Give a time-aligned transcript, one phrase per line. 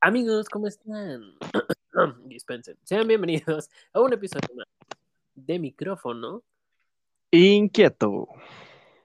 [0.00, 1.34] Amigos, ¿cómo están?
[2.24, 2.76] Dispensen.
[2.84, 4.66] Sean bienvenidos a un episodio más
[5.34, 6.42] de micrófono.
[7.30, 8.28] Inquieto.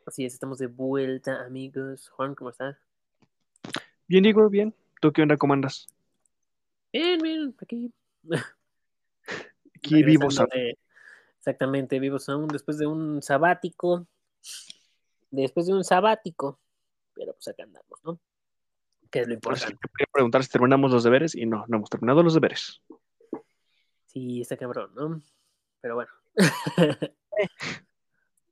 [0.05, 2.09] Así es, estamos de vuelta, amigos.
[2.09, 2.77] Juan, ¿cómo estás?
[4.07, 4.73] Bien, Igor, bien.
[5.01, 5.37] ¿Tú qué onda?
[5.37, 5.87] ¿Cómo andas?
[6.93, 7.91] Bien, bien, aquí.
[9.75, 10.35] Aquí vivos.
[10.37, 10.77] Regresando de-
[11.37, 14.07] Exactamente, vivos aún después de un sabático.
[15.29, 16.57] Después de un sabático.
[17.13, 18.19] Pero pues acá andamos, ¿no?
[19.15, 19.77] Que es lo importante.
[19.97, 22.81] quería preguntar si terminamos los deberes y no, no hemos terminado los deberes.
[24.07, 25.21] Sí, está cabrón, ¿no?
[25.79, 26.11] Pero bueno.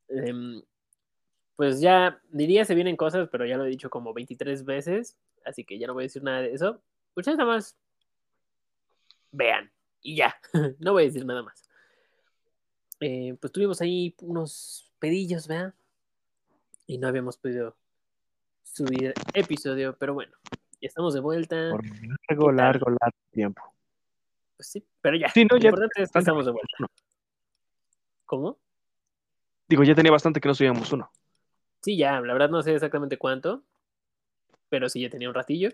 [0.08, 0.62] Em,
[1.58, 5.66] pues ya diría se vienen cosas, pero ya lo he dicho como 23 veces, así
[5.66, 6.82] que ya no voy a decir nada de eso.
[7.14, 7.76] Ustedes nada más
[9.32, 9.70] vean
[10.02, 10.34] y ya,
[10.80, 11.70] no voy a decir nada más.
[13.02, 15.74] Eh, pues tuvimos ahí unos pedillos, ¿verdad?
[16.88, 17.76] Y no habíamos podido
[18.64, 20.36] subir episodio, pero bueno,
[20.82, 21.70] ya estamos de vuelta.
[21.72, 21.86] Por
[22.28, 23.62] largo, largo, largo tiempo.
[24.58, 25.30] Pues sí, pero ya.
[25.30, 26.78] Sí, no, lo ya importante es que bastante estamos de vuelta.
[28.26, 28.58] ¿Cómo?
[29.68, 31.12] Digo, ya tenía bastante que no subíamos uno.
[31.82, 33.64] Sí, ya, la verdad no sé exactamente cuánto,
[34.70, 35.70] pero sí ya tenía un ratillo.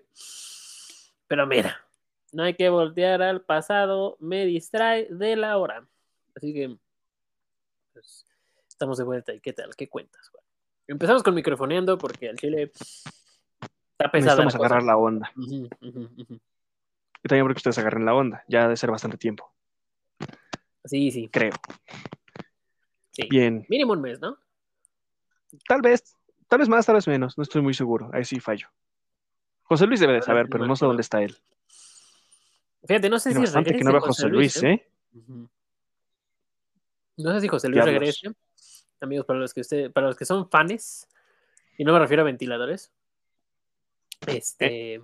[1.28, 1.86] Pero mira,
[2.32, 5.88] no hay que voltear al pasado, me distrae de la hora.
[6.36, 6.78] Así que,
[7.94, 8.26] pues,
[8.68, 9.34] estamos de vuelta.
[9.34, 9.76] ¿Y qué tal?
[9.76, 10.30] ¿Qué cuentas?
[10.30, 10.44] Juan?
[10.90, 14.10] Empezamos con microfoneando porque al chile está.
[14.12, 14.66] Necesitamos la cosa.
[14.66, 15.32] agarrar la onda.
[15.36, 16.40] Ujú, ujú, ujú.
[17.24, 18.44] Y también porque ustedes agarren la onda.
[18.48, 19.54] Ya ha de ser bastante tiempo,
[20.86, 21.52] Sí, sí, creo.
[23.12, 23.28] sí.
[23.30, 23.68] Bien.
[23.70, 24.40] Mínimo un mes, ¿no?
[25.68, 26.16] Tal vez,
[26.48, 27.38] tal vez más, tal vez menos.
[27.38, 28.10] No estoy muy seguro.
[28.12, 28.68] Ahí sí fallo.
[29.64, 31.38] José Luis debe de saber, pero no sé dónde está él.
[32.88, 34.88] Fíjate, no sé Tiene si bastante que no veo a José Luis, ¿eh?
[35.14, 35.48] Ujú.
[37.18, 38.30] No sé si José Luis regrese.
[39.02, 41.08] Amigos, para los que usted, para los que son fans,
[41.78, 42.92] y no me refiero a ventiladores,
[44.28, 45.02] este,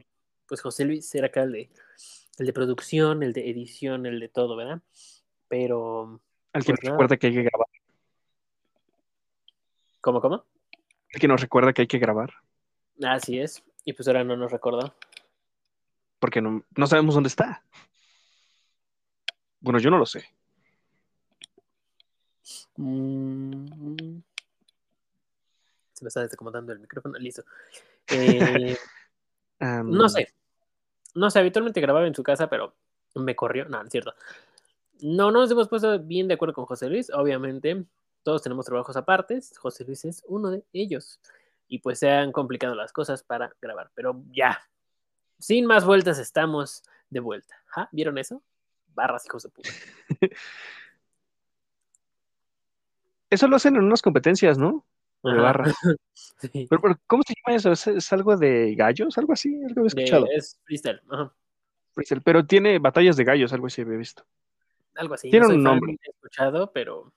[0.48, 1.70] pues José Luis era acá el de,
[2.38, 4.82] el de producción, el de edición, el de todo, ¿verdad?
[5.48, 6.20] Pero,
[6.56, 7.68] Alguien Pues nos recuerda que hay que grabar.
[10.00, 10.46] ¿cómo, cómo?
[11.14, 12.34] Alguien nos recuerda que hay que grabar.
[13.04, 13.62] Así es.
[13.84, 14.96] Y pues ahora no nos recordó.
[16.18, 17.62] Porque no, no sabemos dónde está.
[19.60, 20.30] Bueno, yo no lo sé.
[22.78, 24.22] Mm.
[25.94, 27.44] Se me está desacomodando el micrófono, listo.
[29.58, 30.32] Eh, No sé.
[31.16, 32.76] No sé, habitualmente grababa en su casa, pero
[33.16, 33.66] me corrió.
[33.66, 34.14] No, no es cierto.
[35.02, 37.10] No, no nos hemos puesto bien de acuerdo con José Luis.
[37.10, 37.86] Obviamente,
[38.22, 39.58] todos tenemos trabajos apartes.
[39.58, 41.20] José Luis es uno de ellos.
[41.68, 43.90] Y pues se han complicado las cosas para grabar.
[43.96, 44.62] Pero ya,
[45.40, 47.56] sin más vueltas, estamos de vuelta.
[47.76, 47.90] ¿Ah?
[47.92, 48.44] ¿Vieron eso?
[48.94, 49.70] Barras, hijos de puta.
[53.36, 54.86] Eso lo hacen en unas competencias, ¿no?
[55.24, 55.32] De.
[56.38, 56.68] Sí.
[56.70, 57.72] Pero, pero, ¿cómo se llama eso?
[57.72, 59.18] ¿Es, es algo de gallos?
[59.18, 60.26] Algo así, algo De- escuchado.
[60.32, 61.02] es freestyle.
[61.10, 61.34] Ajá.
[61.94, 64.26] Freestyle, Pero tiene batallas de gallos, algo así había visto.
[64.96, 65.30] Algo así.
[65.30, 65.98] Tiene no un nombre.
[66.02, 67.12] he escuchado, pero.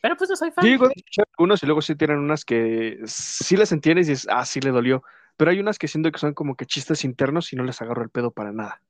[0.00, 0.64] Pero pues no soy fan.
[0.64, 4.28] Yo a escuchar algunos y luego sí tienen unas que sí las entiendes y dices,
[4.30, 5.02] ah, sí le dolió.
[5.36, 8.02] Pero hay unas que siento que son como que chistes internos y no les agarro
[8.02, 8.80] el pedo para nada.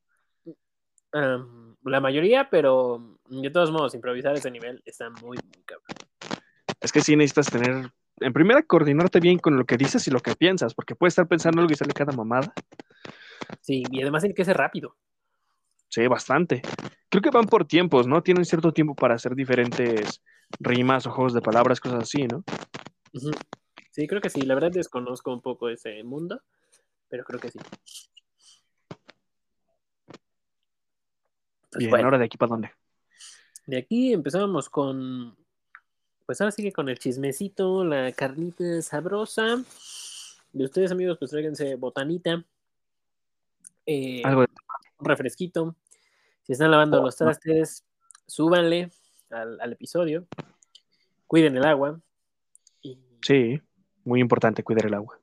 [1.13, 5.87] La mayoría, pero de todos modos, improvisar ese nivel está muy, muy cabrón.
[6.81, 10.19] Es que sí necesitas tener, en primera, coordinarte bien con lo que dices y lo
[10.19, 12.53] que piensas, porque puedes estar pensando algo y sale cada mamada.
[13.61, 14.95] Sí, y además tiene que ser rápido.
[15.89, 16.61] Sí, bastante.
[17.09, 18.21] Creo que van por tiempos, ¿no?
[18.21, 20.21] Tienen cierto tiempo para hacer diferentes
[20.59, 22.43] rimas o juegos de palabras, cosas así, ¿no?
[23.91, 24.41] Sí, creo que sí.
[24.41, 26.41] La verdad desconozco un poco ese mundo,
[27.09, 27.59] pero creo que sí.
[31.71, 32.71] Pues Bien, bueno, ahora de aquí para dónde.
[33.65, 35.35] De aquí empezamos con,
[36.25, 39.63] pues ahora sigue con el chismecito, la carnita sabrosa.
[40.53, 42.43] De ustedes, amigos, pues tráiganse botanita,
[43.85, 44.47] eh, Algo de-
[44.99, 45.75] un refresquito.
[46.43, 47.83] Si están lavando los trastes,
[48.27, 48.91] súbanle
[49.29, 50.25] al, al episodio.
[51.27, 51.99] Cuiden el agua.
[52.81, 53.59] Y Sí,
[54.03, 55.19] muy importante cuidar el agua.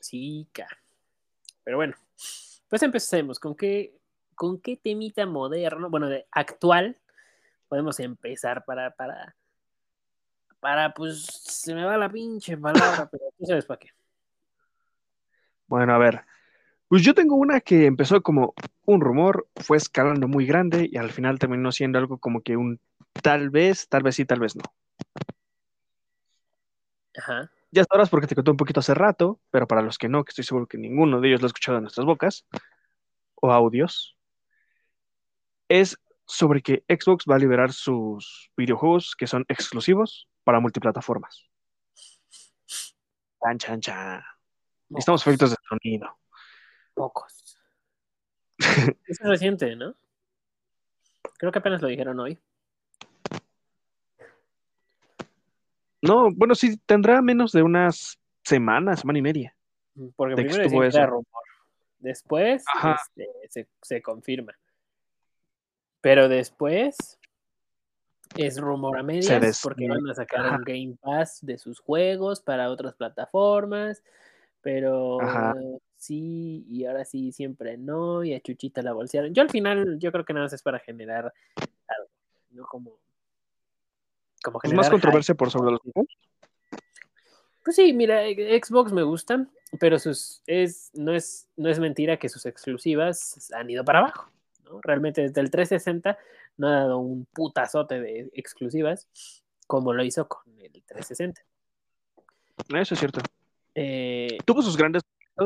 [0.00, 0.66] sí, ca.
[1.64, 1.94] Pero bueno,
[2.68, 3.38] pues empecemos.
[3.40, 3.92] ¿Con qué,
[4.36, 6.96] con qué temita moderno, bueno, de actual,
[7.68, 9.34] podemos empezar para, para,
[10.60, 13.88] para, pues, se me va la pinche palabra, pero tú sabes para qué.
[15.66, 16.24] Bueno, a ver.
[16.88, 18.54] Pues yo tengo una que empezó como
[18.84, 22.78] un rumor, fue escalando muy grande y al final terminó siendo algo como que un
[23.22, 24.62] tal vez, tal vez sí, tal vez no.
[27.16, 27.50] Ajá.
[27.72, 30.30] Ya sabrás porque te conté un poquito hace rato, pero para los que no, que
[30.30, 32.46] estoy seguro que ninguno de ellos lo ha escuchado en nuestras bocas
[33.34, 34.16] o audios,
[35.68, 41.48] es sobre que Xbox va a liberar sus videojuegos que son exclusivos para multiplataformas.
[43.42, 44.22] Chan, chan, chan.
[44.88, 46.18] Necesitamos efectos de sonido.
[46.96, 47.58] mocos.
[48.58, 49.94] Eso es reciente, ¿no?
[51.38, 52.38] Creo que apenas lo dijeron hoy.
[56.02, 59.56] No, bueno, sí, tendrá menos de unas semanas, semana y media.
[60.14, 61.06] Porque De primero que eso.
[61.06, 61.26] rumor.
[61.98, 64.56] Después este, se, se confirma.
[66.06, 67.18] Pero después
[68.36, 70.56] es rumor a medias des- porque van a sacar Ajá.
[70.58, 74.04] un Game Pass de sus juegos para otras plataformas.
[74.60, 75.18] Pero
[75.96, 78.22] sí, y ahora sí, siempre no.
[78.22, 79.34] Y a Chuchita la bolsearon.
[79.34, 81.34] Yo al final, yo creo que nada más es para generar
[81.88, 82.10] algo,
[82.50, 82.66] ¿no?
[82.66, 83.00] Como,
[84.44, 86.06] como Pues más generar controversia por sobre los juegos.
[87.64, 89.44] Pues sí, mira, Xbox me gusta,
[89.80, 94.30] pero sus es no es no es mentira que sus exclusivas han ido para abajo,
[94.66, 94.80] ¿no?
[94.82, 96.18] Realmente desde el 360
[96.58, 99.08] no ha dado un putazote de exclusivas
[99.66, 101.42] como lo hizo con el 360.
[102.80, 103.20] Eso es cierto.
[103.74, 105.02] Eh, Tuvo sus grandes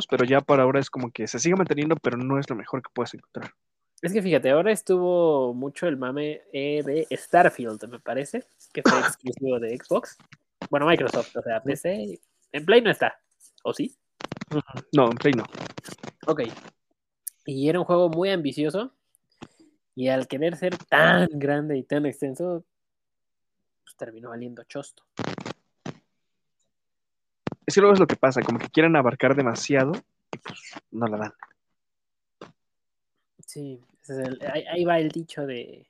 [0.08, 2.82] pero ya por ahora es como que se sigue manteniendo, pero no es lo mejor
[2.82, 3.52] que puedes encontrar.
[4.02, 8.98] es que fíjate, ahora estuvo mucho el mame eh, de Starfield, me parece, que fue
[9.00, 10.16] exclusivo de Xbox.
[10.70, 12.20] Bueno, Microsoft, o sea, PC.
[12.52, 13.18] En Play no está,
[13.64, 13.94] ¿o sí?
[14.92, 15.44] No, en Play no.
[16.26, 16.42] Ok.
[17.46, 18.92] Y era un juego muy ambicioso.
[20.00, 22.64] Y al querer ser tan grande y tan extenso,
[23.84, 25.02] pues terminó valiendo chosto.
[27.66, 29.92] Es que luego es lo que pasa, como que quieren abarcar demasiado
[30.32, 30.58] y pues
[30.90, 31.32] no la dan.
[33.44, 35.86] Sí, ese es el- ahí, ahí va el dicho de.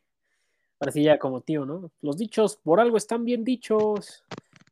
[0.80, 1.92] Ahora sí, ya como tío, ¿no?
[2.02, 4.24] Los dichos por algo están bien dichos.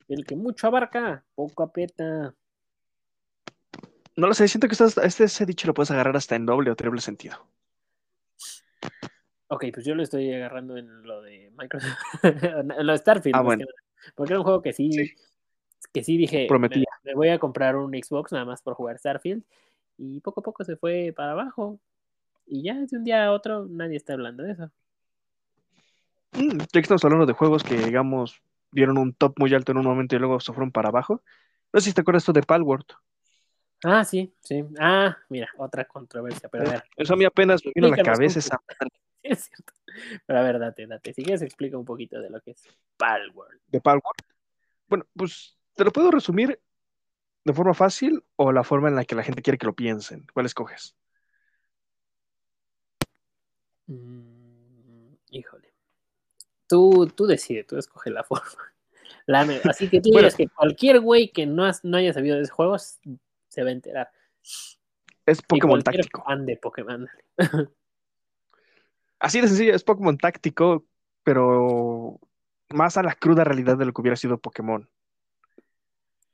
[0.09, 2.35] El que mucho abarca, poco aprieta.
[4.17, 6.73] No lo sé, siento que estás, este ese dicho lo puedes agarrar hasta en doble
[6.73, 7.47] o triple sentido.
[9.49, 11.97] Ok, pues yo lo estoy agarrando en lo de Microsoft.
[12.23, 13.37] en lo de Starfield.
[13.37, 13.67] Ah, bueno.
[13.67, 14.13] que.
[14.15, 15.15] Porque era un juego que sí, Sí.
[15.93, 16.85] que sí dije, me, Prometía.
[17.03, 19.43] me voy a comprar un Xbox nada más por jugar Starfield.
[19.97, 21.81] Y poco a poco se fue para abajo.
[22.47, 24.71] Y ya de un día a otro nadie está hablando de eso.
[26.33, 28.41] Mm, ya que estamos hablando de juegos que, digamos,
[28.71, 31.23] dieron un top muy alto en un momento y luego se fueron para abajo.
[31.73, 32.87] No sé si te acuerdas tú de Palworld.
[33.85, 34.65] Ah, sí, sí.
[34.79, 36.49] Ah, mira, otra controversia.
[36.49, 38.61] Pero a ver, Eso a mí apenas me vino a la cabeza esa.
[39.23, 39.73] es cierto.
[40.27, 41.13] Pero a ver, date, date.
[41.15, 42.63] Si quieres, explica un poquito de lo que es
[42.97, 43.61] Palworld.
[43.69, 44.23] de Palworld.
[44.89, 46.61] Bueno, pues te lo puedo resumir
[47.45, 50.27] de forma fácil o la forma en la que la gente quiere que lo piensen.
[50.33, 50.97] ¿Cuál escoges?
[53.87, 55.73] Mm, híjole.
[56.67, 58.45] Tú, tú decides, tú escoge la forma.
[59.27, 60.29] La así que tú Bueno.
[60.37, 63.73] que cualquier güey que no, has- no haya sabido de ese juego se va a
[63.73, 64.11] enterar.
[65.27, 66.23] Es Pokémon táctico.
[66.25, 67.09] fan de Pokémon.
[69.21, 70.85] Así de sencillo, es Pokémon táctico,
[71.25, 72.19] pero
[72.71, 74.89] más a la cruda realidad de lo que hubiera sido Pokémon.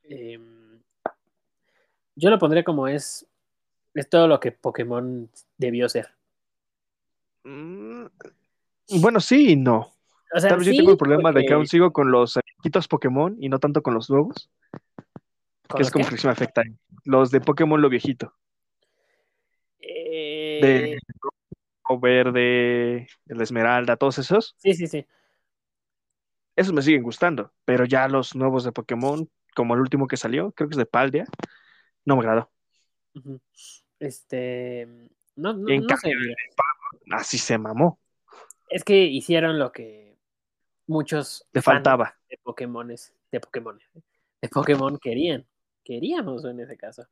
[0.04, 0.80] Em,
[2.16, 3.26] yo lo pondría como es,
[3.94, 6.10] es todo lo que Pokémon debió ser.
[7.44, 8.06] Mm,
[9.00, 9.92] Bueno, sí y no.
[10.34, 12.38] O sea, Tal vez yo sí, tengo el problema de que aún sigo con los
[12.58, 14.50] viejitos Pokémon y no tanto con los nuevos,
[15.68, 16.10] ¿con que es como qué?
[16.12, 16.62] que sí me afecta.
[17.04, 18.34] Los de Pokémon lo viejito,
[19.80, 20.98] Eh, de
[22.00, 25.06] verde, el Esmeralda, todos esos, Sí, sí, sí.
[26.56, 30.52] esos me siguen gustando, pero ya los nuevos de Pokémon, como el último que salió,
[30.52, 31.26] creo que es de Paldea,
[32.04, 32.50] no me agradó.
[33.98, 34.86] Este.
[35.36, 36.34] No, no, En no sé, mira.
[37.10, 37.98] Así se mamó,
[38.70, 40.16] Es que hicieron lo que
[40.86, 42.16] muchos le faltaba.
[42.28, 43.78] de Pokémones, de Pokémon,
[44.40, 45.46] de Pokémon querían.
[45.84, 47.06] Queríamos en ese caso.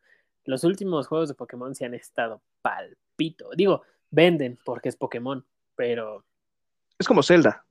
[0.44, 3.50] Los últimos juegos de Pokémon se han estado palpito.
[3.54, 6.24] Digo, venden porque es Pokémon, pero.
[6.98, 7.64] Es como Zelda.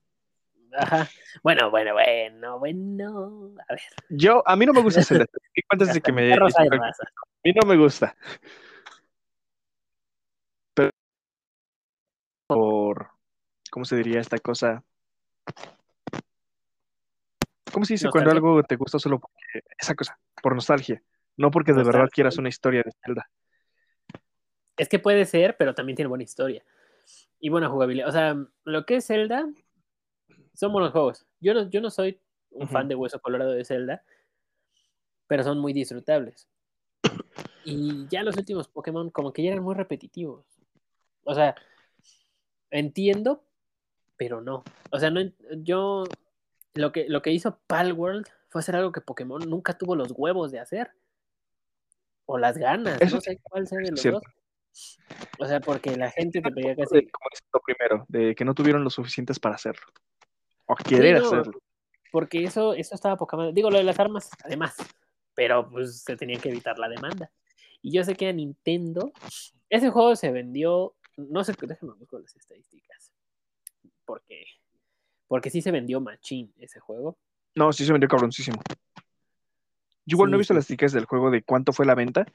[0.74, 1.10] Ajá.
[1.44, 3.54] Bueno, bueno, bueno, bueno.
[3.70, 3.82] A ver.
[4.10, 5.26] Yo, a mí no me gusta Zelda.
[5.54, 6.34] ¿Qué cuentas de que me...
[6.34, 6.38] A
[7.44, 8.16] mí no me gusta.
[10.74, 10.92] Pero
[12.48, 13.12] por,
[13.70, 14.84] ¿cómo se diría esta cosa?
[17.72, 21.02] ¿Cómo se dice cuando algo te gusta solo porque esa cosa, por nostalgia,
[21.38, 23.30] no porque de verdad quieras una historia de Zelda?
[24.78, 26.64] Es que puede ser, pero también tiene buena historia.
[27.40, 28.08] Y buena jugabilidad.
[28.08, 29.50] O sea, lo que es Zelda
[30.54, 31.26] son buenos juegos.
[31.40, 32.20] Yo no, yo no soy
[32.52, 34.04] un fan de Hueso Colorado de Zelda,
[35.28, 36.48] pero son muy disfrutables.
[37.64, 40.44] Y ya los últimos Pokémon como que ya eran muy repetitivos.
[41.24, 41.54] O sea,
[42.72, 43.44] entiendo,
[44.18, 44.64] pero no.
[44.90, 45.22] O sea, no,
[45.58, 46.06] yo
[46.74, 50.52] lo que, lo que hizo Palworld fue hacer algo que Pokémon nunca tuvo los huevos
[50.52, 50.92] de hacer.
[52.26, 54.24] O las ganas, Eso no sé cuál sea de los dos.
[55.40, 57.08] O sea, porque la gente te pedía De- casi.
[57.10, 59.86] como lo primero, de que no tuvieron lo suficientes para hacerlo.
[60.66, 61.28] O querer no.
[61.28, 61.62] hacerlo.
[62.12, 63.54] Porque eso, eso estaba poca madre.
[63.54, 64.76] Digo, lo de las armas, además.
[65.34, 67.32] Pero pues se tenía que evitar la demanda.
[67.82, 69.12] Y yo sé que a Nintendo,
[69.70, 73.12] ese juego se vendió, no sé, déjame buscar las estadísticas.
[74.06, 74.46] Porque,
[75.28, 77.18] porque sí se vendió machín ese juego.
[77.56, 78.62] No, sí se vendió cabroncísimo.
[80.06, 80.58] Yo igual no he visto sí.
[80.58, 82.26] las tickets del juego de cuánto fue la venta,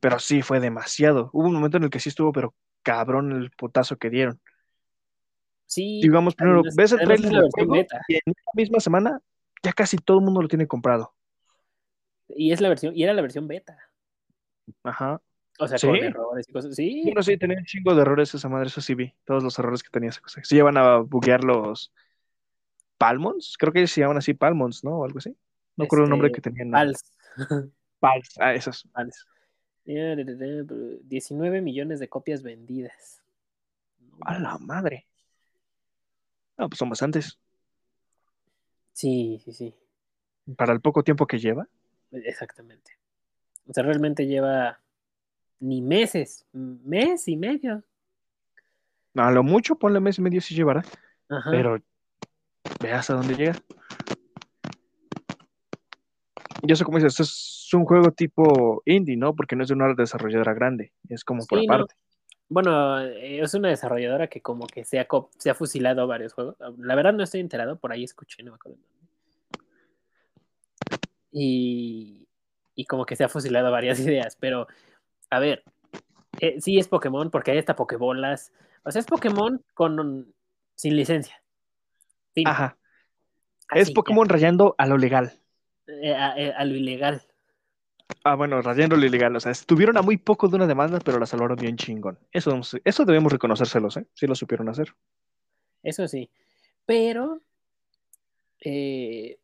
[0.00, 1.30] pero sí fue demasiado.
[1.32, 4.40] Hubo un momento en el que sí estuvo, pero cabrón el putazo que dieron.
[5.66, 8.00] Sí, Digamos, primero, además- ves el trailer es la del versión juego beta.
[8.08, 9.20] y en esa misma semana
[9.62, 11.12] ya casi todo el mundo lo tiene comprado.
[12.28, 13.76] Y es la versión, y era la versión beta.
[14.84, 15.20] Ajá.
[15.58, 15.86] O sea, ¿Sí?
[15.86, 16.74] con errores y cosas.
[16.74, 19.12] Sí, Bueno, sí, tenía un chingo de errores esa madre, eso sí vi.
[19.24, 20.40] Todos los errores que tenía esa cosa.
[20.44, 21.92] Se llevan a buguear los
[22.98, 24.98] Palmons, creo que se llaman así Palmons, ¿no?
[24.98, 25.30] O algo así.
[25.76, 26.70] No recuerdo el nombre Este, que tenían.
[26.70, 27.16] Pals.
[28.00, 28.34] Pals.
[28.38, 28.86] Ah, esos.
[28.92, 29.26] Pals.
[29.86, 33.22] 19 millones de copias vendidas.
[34.22, 35.06] A la madre.
[36.58, 37.38] No, pues son bastantes.
[38.92, 39.74] Sí, sí, sí.
[40.56, 41.68] Para el poco tiempo que lleva.
[42.12, 42.92] Exactamente.
[43.68, 44.80] O sea, realmente lleva
[45.60, 47.82] ni meses, mes y medio.
[49.14, 50.84] A lo mucho, ponle mes y medio si llevará.
[51.28, 51.50] Ajá.
[51.50, 51.78] Pero
[52.80, 53.56] veas a dónde llega.
[56.66, 59.34] Yo sé cómo dices, es un juego tipo indie, ¿no?
[59.34, 61.72] Porque no es de una desarrolladora grande, es como por no.
[61.72, 61.94] aparte.
[62.48, 65.08] Bueno, eh, es una desarrolladora que como que se ha,
[65.38, 66.56] se ha fusilado varios juegos.
[66.78, 68.78] La verdad no estoy enterado, por ahí escuché, no me acuerdo.
[71.32, 72.28] Y,
[72.74, 74.68] y como que se ha fusilado varias ideas, pero
[75.30, 75.64] a ver,
[76.40, 78.52] eh, sí es Pokémon porque hay hasta Pokébolas.
[78.84, 80.32] O sea, es Pokémon con
[80.74, 81.42] sin licencia.
[82.32, 82.46] Fin.
[82.46, 82.76] Ajá.
[83.68, 83.90] Así, Es.
[83.92, 85.40] Pokémon rayando a lo legal.
[85.88, 87.22] Eh, a, eh, a lo ilegal.
[88.24, 89.34] Ah, bueno, rayando lo ilegal.
[89.36, 92.18] O sea, estuvieron a muy poco de una demanda, pero la salvaron bien chingón.
[92.32, 94.06] Eso, eso debemos reconocérselos, ¿eh?
[94.14, 94.94] Sí lo supieron hacer.
[95.82, 96.30] Eso sí.
[96.84, 97.40] Pero,
[98.60, 99.38] eh,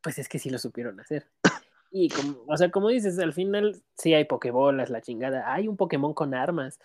[0.00, 1.26] pues es que sí lo supieron hacer.
[1.90, 5.50] Y como, o sea, como dices, al final sí hay pokebolas, la chingada.
[5.50, 6.78] Hay un Pokémon con armas.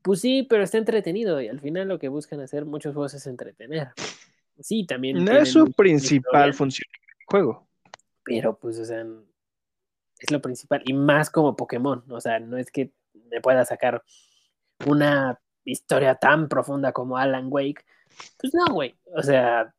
[0.00, 1.38] Pues sí, pero está entretenido.
[1.42, 3.88] Y al final lo que buscan hacer muchos juegos es entretener.
[4.60, 5.24] Sí, también.
[5.24, 7.68] No es su principal función del juego.
[8.24, 9.04] Pero pues, o sea,
[10.18, 10.82] es lo principal.
[10.84, 12.04] Y más como Pokémon.
[12.10, 12.92] O sea, no es que
[13.30, 14.02] me pueda sacar
[14.86, 17.84] una historia tan profunda como Alan Wake.
[18.38, 18.96] Pues no, güey.
[19.14, 19.72] O sea,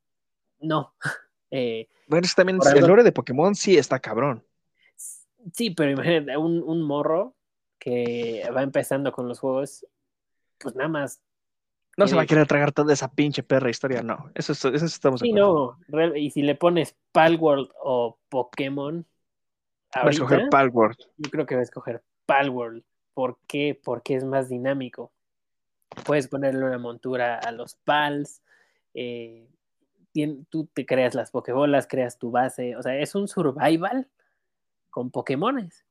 [0.60, 0.93] no.
[1.50, 4.43] Eh, Bueno, también el lore de Pokémon sí está cabrón.
[5.53, 7.38] sí, pero imagínate, un, un morro
[7.79, 9.88] que va empezando con los juegos,
[10.57, 11.22] pues nada más.
[11.97, 14.29] No se va a Quiere- querer tragar toda esa pinche perra historia, no.
[14.35, 15.77] Eso, es- eso estamos Sí, no.
[15.87, 19.05] real- y si le pones Palworld o Pokémon,
[19.95, 20.97] Va a escoger ahorita, Palworld.
[21.17, 22.83] yo creo que va a escoger Palworld.
[23.15, 23.79] ¿Por qué?
[23.83, 25.11] Porque es más dinámico.
[26.05, 28.41] Puedes ponerle una montura a los Pals.
[28.93, 29.47] eh,
[30.49, 32.75] tú te creas las Pokébolas, creas tu base.
[32.75, 34.07] O sea, es un survival
[34.89, 35.85] con Pokémones.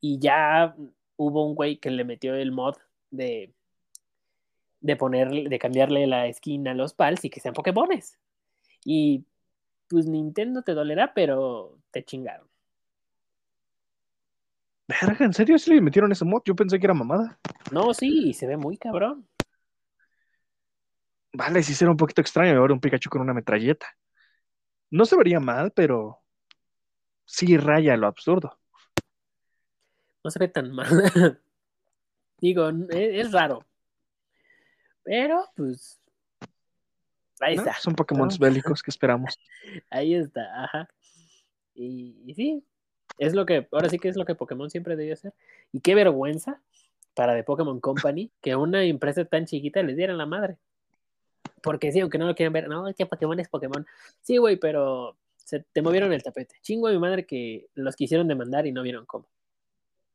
[0.00, 0.76] Y ya
[1.16, 2.76] hubo un güey que le metió el mod
[3.10, 3.52] de,
[4.82, 8.18] de ponerle, de cambiarle la skin a los Pals y que sean Pokémones.
[8.84, 9.24] Y
[9.88, 12.48] pues Nintendo te dolerá, pero te chingaron.
[14.88, 16.42] Verga, ¿en serio sí le metieron ese mod?
[16.44, 17.38] Yo pensé que era mamada.
[17.70, 19.26] No, sí, y se ve muy cabrón.
[21.32, 23.86] Vale, sí será un poquito extraño ahora un Pikachu con una metralleta.
[24.90, 26.18] No se vería mal, pero
[27.24, 28.58] sí raya lo absurdo.
[30.24, 30.88] No se ve tan mal.
[32.38, 33.64] Digo, es, es raro.
[35.04, 36.00] Pero, pues.
[37.40, 37.62] Ahí ¿no?
[37.62, 37.74] está.
[37.74, 38.38] Son Pokémon ¿no?
[38.38, 39.38] bélicos que esperamos.
[39.90, 40.88] Ahí está, ajá.
[41.74, 42.64] Y, y sí,
[43.18, 45.34] es lo que, ahora sí que es lo que Pokémon siempre debió hacer.
[45.72, 46.60] Y qué vergüenza
[47.14, 50.56] para The Pokémon Company que una empresa tan chiquita les diera la madre.
[51.62, 53.86] Porque sí, aunque no lo quieran ver, no, es que Pokémon es Pokémon.
[54.20, 56.56] Sí, güey, pero se, te movieron el tapete.
[56.62, 59.28] Chingo a mi madre que los quisieron demandar y no vieron cómo.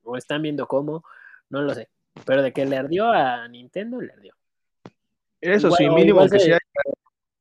[0.03, 1.03] O están viendo cómo,
[1.49, 1.89] no lo sé.
[2.25, 4.35] Pero de que le ardió a Nintendo, le ardió.
[5.41, 6.57] Eso Igual- sí, mínimo que se- sea,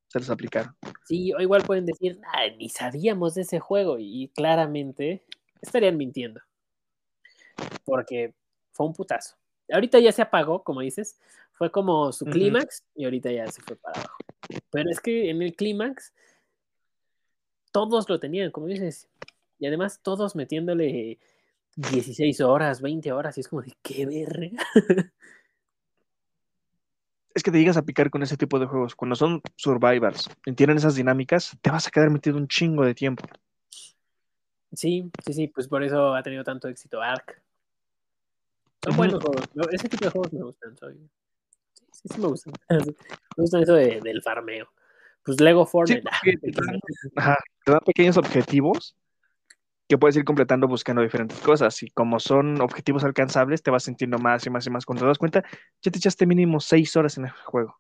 [0.09, 0.76] se les aplicaron.
[1.07, 5.25] Sí, o igual pueden decir, "Ah, ni sabíamos de ese juego y claramente
[5.62, 6.41] estarían mintiendo.
[7.85, 8.35] Porque
[8.73, 9.37] fue un putazo.
[9.73, 11.19] Ahorita ya se apagó, como dices,
[11.53, 14.19] fue como su clímax y ahorita ya se fue para abajo.
[14.71, 16.12] Pero es que en el clímax
[17.73, 19.09] todos lo tenían, como dices,
[19.59, 21.19] y además todos metiéndole
[21.76, 24.50] 16 horas, 20 horas, y es como de qué verga.
[27.37, 28.95] Es que te llegas a picar con ese tipo de juegos.
[28.95, 32.95] Cuando son survivors y tienen esas dinámicas, te vas a quedar metido un chingo de
[32.95, 33.26] tiempo.
[34.73, 37.43] Sí, sí, sí, pues por eso ha tenido tanto éxito Ark.
[38.83, 39.45] Son buenos juegos.
[39.55, 39.64] ¿no?
[39.71, 40.76] Ese tipo de juegos me gustan.
[40.78, 40.95] Soy...
[41.75, 42.55] Sí, sí, sí me gustan.
[42.71, 42.95] me
[43.37, 44.71] gustan eso de- del farmeo.
[45.23, 46.02] Pues Lego Sí, Fortnite.
[46.02, 46.81] porque te dan,
[47.16, 48.97] ajá, te dan pequeños objetivos
[49.88, 51.83] que puedes ir completando buscando diferentes cosas.
[51.83, 54.85] Y como son objetivos alcanzables, te vas sintiendo más y más y más.
[54.85, 55.45] Cuando te das cuenta,
[55.83, 57.78] ya te echaste mínimo seis horas en el juego.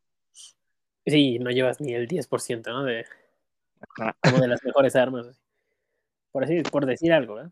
[1.04, 2.84] Sí, no llevas ni el 10%, ¿no?
[2.84, 3.04] De,
[3.96, 4.16] Ajá.
[4.22, 5.40] como de las mejores armas.
[6.32, 7.50] Por así, por decir algo, ¿eh?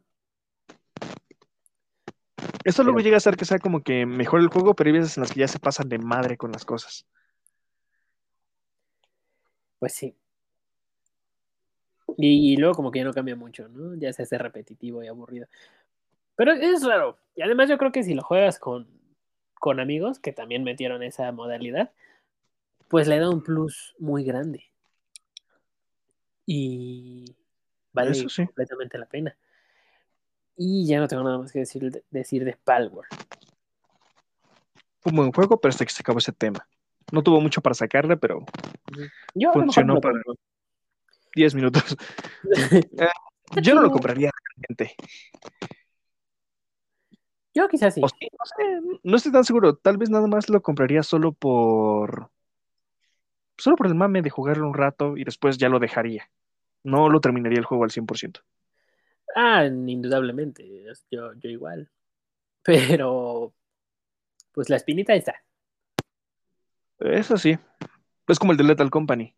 [2.64, 5.16] Esto luego llega a ser que sea como que mejor el juego, pero hay veces
[5.16, 7.06] en las que ya se pasan de madre con las cosas.
[9.78, 10.16] Pues sí.
[12.16, 13.94] Y, luego como que ya no cambia mucho, ¿no?
[13.96, 15.46] Ya se hace repetitivo y aburrido.
[16.36, 17.18] Pero es raro.
[17.34, 18.86] Y además yo creo que si lo juegas con,
[19.54, 21.90] con amigos, que también metieron esa modalidad,
[22.88, 24.64] pues le da un plus muy grande.
[26.46, 27.34] Y
[27.92, 28.44] vale Eso sí.
[28.46, 29.36] completamente la pena.
[30.56, 33.08] Y ya no tengo nada más que decir de, decir de Palworld.
[35.00, 36.66] Fue un buen juego, pero hasta que se acabó ese tema.
[37.12, 38.44] No tuvo mucho para sacarle, pero
[39.34, 40.22] Yo Funcionó lo para-.
[41.34, 41.96] 10 minutos.
[43.62, 44.96] Yo no lo compraría realmente.
[47.54, 48.00] Yo quizás sí.
[48.02, 49.76] O sí, no sé, no estoy tan seguro.
[49.76, 52.30] Tal vez nada más lo compraría solo por.
[53.56, 56.28] Solo por el mame de jugarlo un rato y después ya lo dejaría.
[56.82, 58.40] No lo terminaría el juego al 100%.
[59.36, 60.84] Ah, indudablemente.
[61.10, 61.88] Yo, yo igual.
[62.64, 63.54] Pero,
[64.52, 65.34] pues la espinita está.
[66.98, 67.56] Eso sí.
[68.26, 69.34] Es como el de Lethal Company.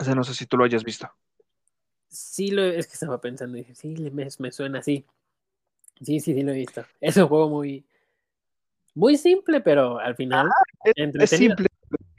[0.00, 1.08] O sea, no sé si tú lo hayas visto.
[2.08, 5.04] Sí, lo, es que estaba pensando y dije, sí, me, me suena así.
[6.02, 6.84] Sí, sí, sí, lo he visto.
[7.00, 7.84] Es un juego muy,
[8.94, 11.32] muy simple, pero al final Es, es entretenido.
[11.32, 11.68] simple,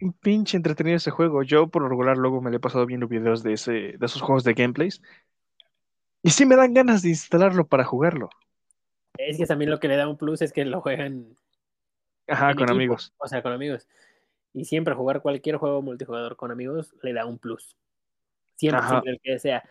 [0.01, 1.43] un pinche entretenido ese juego.
[1.43, 4.21] Yo por lo regular luego me le he pasado viendo videos de ese, de esos
[4.21, 5.01] juegos de gameplays.
[6.23, 8.31] Y sí me dan ganas de instalarlo para jugarlo.
[9.17, 11.37] Es que también lo que le da un plus es que lo juegan,
[12.27, 12.71] Ajá, con equipo.
[12.71, 13.13] amigos.
[13.17, 13.87] o sea, con amigos.
[14.53, 17.77] Y siempre jugar cualquier juego multijugador con amigos le da un plus.
[18.55, 19.63] Siempre, siempre el que sea.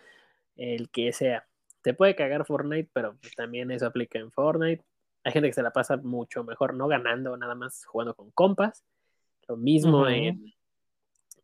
[0.56, 1.46] El que sea.
[1.82, 4.84] Te puede cagar Fortnite, pero también eso aplica en Fortnite.
[5.25, 8.84] Hay gente que se la pasa mucho mejor, no ganando, nada más jugando con compas.
[9.49, 10.54] Lo mismo en,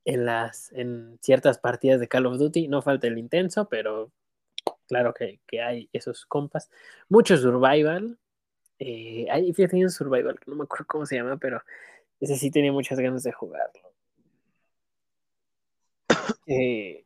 [0.05, 2.69] en, las, en ciertas partidas de Call of Duty.
[2.69, 4.13] No falta el intenso, pero
[4.89, 6.71] claro que, que hay esos compas.
[7.09, 8.19] Mucho survival.
[8.79, 11.63] Eh, hay, fíjate, hay un survival, no me acuerdo cómo se llama, pero
[12.21, 13.93] ese sí tenía muchas ganas de jugarlo.
[16.49, 17.05] Eh,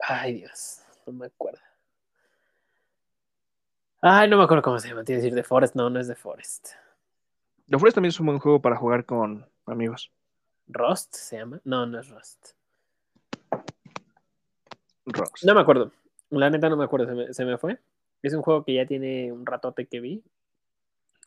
[0.00, 1.60] ay, Dios, no me acuerdo.
[4.06, 5.02] Ay, no me acuerdo cómo se llama.
[5.06, 5.76] Iba a decir de Forest.
[5.76, 6.70] No, no es de Forest.
[7.68, 10.12] The Forest también es un buen juego para jugar con amigos.
[10.66, 11.60] Rust se llama.
[11.64, 12.50] No, no es Rust.
[15.42, 15.90] No me acuerdo.
[16.28, 17.06] La neta no me acuerdo.
[17.06, 17.78] Se me, se me fue.
[18.22, 20.22] Es un juego que ya tiene un ratote que vi.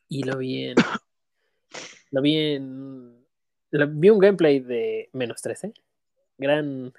[0.07, 0.75] Y lo vi en.
[2.11, 3.25] lo vi en.
[3.71, 5.73] lo- vi un gameplay de menos 13.
[6.37, 6.93] Gran.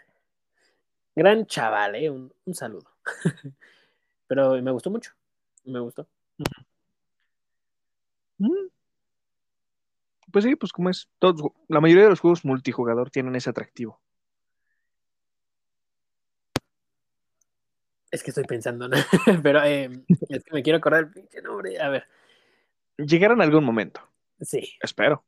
[1.17, 2.11] Gran chaval, ¿eh?
[2.11, 2.91] Un, un saludo.
[4.29, 5.13] Pero me gustó mucho.
[5.65, 6.07] Me gustó.
[8.39, 8.69] Mm.
[10.31, 11.09] Pues sí, pues como es.
[11.19, 14.01] Todos, la mayoría de los juegos multijugador tienen ese atractivo.
[18.11, 18.97] Es que estoy pensando, ¿no?
[19.43, 19.91] Pero eh,
[20.29, 21.79] es que me quiero acordar el pinche nombre.
[21.81, 22.05] A ver.
[22.97, 24.01] Llegarán en algún momento.
[24.41, 24.75] Sí.
[24.81, 25.25] Espero.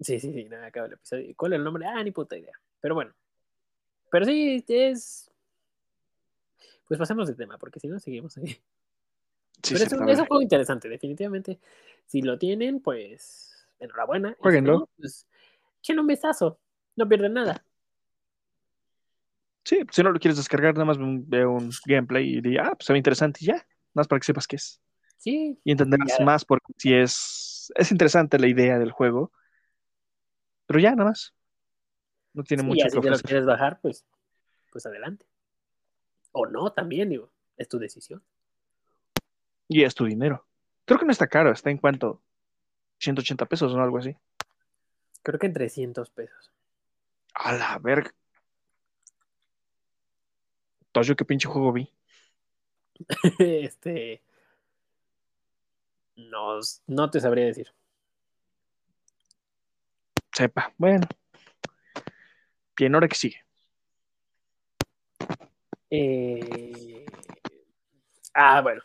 [0.00, 1.32] Sí, sí, sí, nada, acaba el episodio.
[1.36, 1.86] ¿Cuál es el nombre?
[1.86, 2.54] Ah, ni puta idea.
[2.80, 3.12] Pero bueno.
[4.10, 5.30] Pero sí, es.
[6.86, 8.48] Pues pasemos de tema, porque si no seguimos ahí.
[9.62, 10.12] Sí, Pero es un, ciertamente.
[10.12, 11.60] es un juego interesante, definitivamente.
[12.06, 14.30] Si lo tienen, pues enhorabuena.
[14.30, 14.78] Si Jueguenlo.
[14.80, 15.26] no, pues
[15.78, 16.58] echen un vistazo.
[16.96, 17.64] No pierden nada.
[19.64, 22.86] Sí, si no lo quieres descargar, nada más ve un, gameplay y di, ah, pues
[22.86, 23.54] se ve interesante y ya.
[23.54, 24.80] Nada más para que sepas qué es.
[25.16, 26.24] Sí, Y entenderás Ya.
[26.24, 29.32] más porque si es, es interesante la idea del juego.
[30.66, 31.34] Pero ya, nada más.
[32.32, 34.04] No tiene sí, mucho que si lo quieres bajar, pues,
[34.70, 35.26] pues adelante.
[36.32, 38.22] O no, también, digo, es tu decisión.
[39.68, 40.46] Y es tu dinero.
[40.84, 42.22] Creo que no está caro, está en cuánto?
[42.98, 44.16] 180 pesos o algo así.
[45.22, 46.52] Creo que en 300 pesos.
[47.34, 48.12] A la verga.
[50.86, 51.90] Entonces, yo qué pinche juego vi.
[53.38, 54.22] este.
[56.16, 57.72] No, no te sabría decir.
[60.32, 60.72] Sepa.
[60.78, 61.06] Bueno.
[62.76, 63.44] Bien, ahora que sigue.
[65.90, 67.04] Eh,
[68.34, 68.82] Ah, bueno.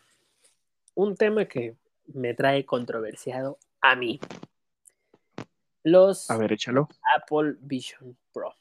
[0.96, 4.20] Un tema que me trae controversiado a mí.
[5.84, 6.90] Los A ver, échalo.
[7.16, 8.54] Apple Vision Pro.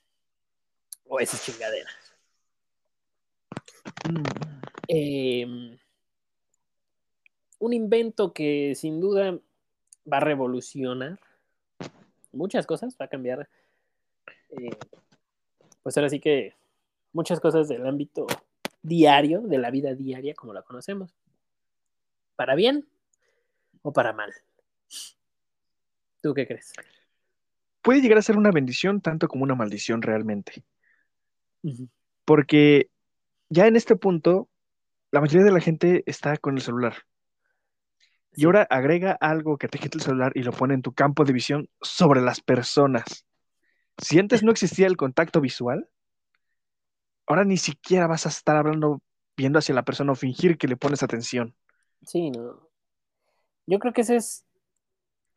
[1.09, 1.94] O esas chingaderas.
[4.09, 4.22] Mm.
[4.88, 5.79] Eh,
[7.59, 9.38] un invento que sin duda
[10.11, 11.19] va a revolucionar
[12.33, 13.49] muchas cosas, va a cambiar.
[14.51, 14.71] eh,
[15.83, 16.55] pues ahora sí que
[17.12, 18.27] muchas cosas del ámbito
[18.83, 21.14] diario, de la vida diaria como la conocemos.
[22.37, 22.87] ¿Para bien
[23.83, 24.33] o para mal?
[26.23, 26.73] ¿Tú qué crees?
[27.83, 30.64] Puede llegar a ser una bendición tanto como una maldición realmente.
[32.25, 32.90] Porque
[33.49, 34.49] ya en este punto,
[35.11, 36.95] la mayoría de la gente está con el celular.
[38.37, 41.25] Y ahora agrega algo que te quita el celular y lo pone en tu campo
[41.25, 43.27] de visión sobre las personas.
[43.96, 45.88] Si antes no existía el contacto visual,
[47.27, 49.01] ahora ni siquiera vas a estar hablando,
[49.38, 51.57] viendo hacia la persona o fingir que le pones atención.
[52.03, 52.68] Sí, no.
[53.66, 54.44] Yo creo que ese es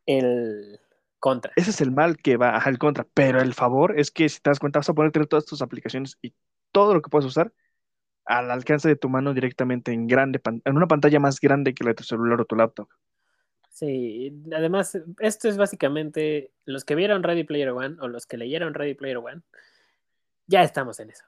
[0.05, 0.81] el
[1.19, 1.53] contra.
[1.55, 3.07] Ese es el mal que va al contra.
[3.13, 5.61] Pero el favor es que si te das cuenta, vas a poder tener todas tus
[5.61, 6.33] aplicaciones y
[6.73, 7.53] todo lo que puedes usar
[8.25, 11.91] al alcance de tu mano directamente en grande, en una pantalla más grande que la
[11.91, 12.87] de tu celular o tu laptop.
[13.71, 18.73] Sí, además, esto es básicamente los que vieron Ready Player One o los que leyeron
[18.73, 19.41] Ready Player One,
[20.47, 21.25] ya estamos en eso.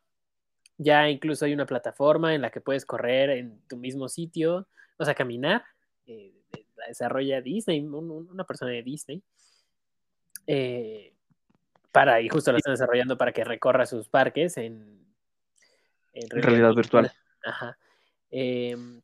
[0.77, 5.05] Ya incluso hay una plataforma en la que puedes correr en tu mismo sitio, o
[5.05, 5.63] sea, caminar.
[6.07, 6.33] Eh,
[6.75, 9.23] la desarrolla Disney, una persona de Disney.
[10.47, 11.13] Eh,
[11.91, 15.05] para, y justo la están desarrollando para que recorra sus parques en
[16.13, 17.11] en realidad, virtual.
[17.43, 17.77] Ajá.
[18.29, 19.01] Em,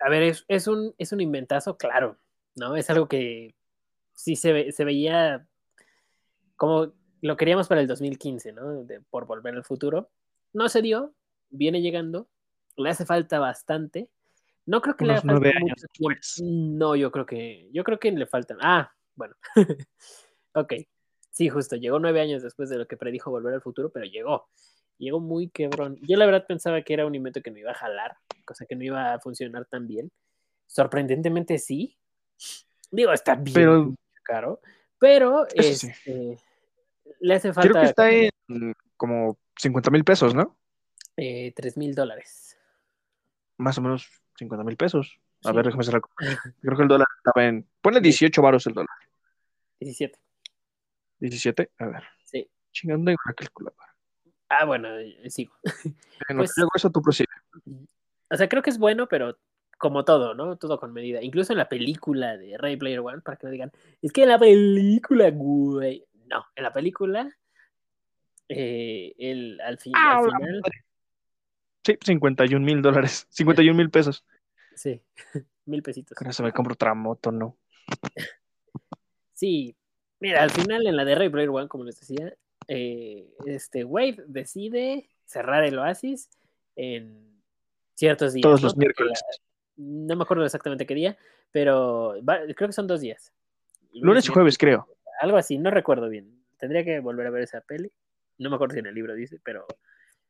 [0.00, 2.16] a ver, es, un, es un inventazo, claro,
[2.56, 2.76] ¿no?
[2.76, 3.54] Es algo que
[4.14, 5.46] sí se, se veía
[6.56, 8.86] como lo queríamos para el 2015, ¿no?
[9.10, 10.10] por volver al futuro.
[10.52, 11.14] No se dio,
[11.50, 12.28] viene llegando,
[12.76, 14.08] le hace falta bastante.
[14.66, 16.14] No creo que le haga falta mucho tiempo.
[16.42, 18.58] No, yo creo que, yo creo que le faltan.
[18.60, 19.34] Ah, bueno.
[20.54, 20.74] ok.
[21.30, 24.48] Sí, justo, llegó nueve años después de lo que predijo volver al futuro, pero llegó
[24.98, 25.98] llegó muy quebrón.
[26.02, 28.76] Yo la verdad pensaba que era un invento que no iba a jalar, cosa que
[28.76, 30.10] no iba a funcionar tan bien.
[30.66, 31.96] Sorprendentemente sí.
[32.90, 34.60] Digo, está bien pero, caro,
[34.98, 36.38] pero este,
[37.20, 37.68] le hace falta.
[37.68, 40.58] Creo que está en como 50 mil pesos, ¿no?
[41.16, 42.56] Eh, 3 mil dólares.
[43.56, 45.20] Más o menos 50 mil pesos.
[45.44, 46.02] A ver, déjame cerrar.
[46.60, 47.66] Creo que el dólar estaba en.
[47.80, 48.96] Ponle 18 varos el dólar.
[49.80, 50.18] 17.
[51.20, 52.04] 17, a ver.
[52.24, 52.48] Sí.
[52.72, 53.87] Chingando una calculadora.
[54.48, 55.52] Ah, bueno, eh, sigo.
[56.36, 57.28] pues, eso tú prosigue.
[58.30, 59.38] O sea, creo que es bueno, pero
[59.78, 60.56] como todo, ¿no?
[60.56, 61.22] Todo con medida.
[61.22, 64.28] Incluso en la película de Ray Player One, para que no digan, es que en
[64.28, 66.04] la película, güey.
[66.26, 67.30] No, en la película,
[68.48, 70.62] eh, el, al, fin, al final.
[71.84, 74.24] Sí, 51 mil dólares, 51 mil pesos.
[74.74, 75.00] Sí,
[75.66, 76.16] mil pesitos.
[76.16, 77.56] Con eso me compro otra moto, ¿no?
[79.32, 79.76] Sí,
[80.18, 82.34] mira, al final en la de Ray Player One, como les decía,
[82.68, 86.28] eh, este Wade decide cerrar el Oasis
[86.76, 87.40] en
[87.94, 88.42] ciertos días.
[88.42, 89.20] Todos los miércoles.
[89.76, 91.18] no me acuerdo exactamente qué día,
[91.50, 92.14] pero
[92.54, 93.32] creo que son dos días.
[93.94, 94.86] Lunes, y jueves, creo.
[95.20, 96.44] Algo así, no recuerdo bien.
[96.58, 97.90] Tendría que volver a ver esa peli.
[98.36, 99.66] No me acuerdo si en el libro dice, pero.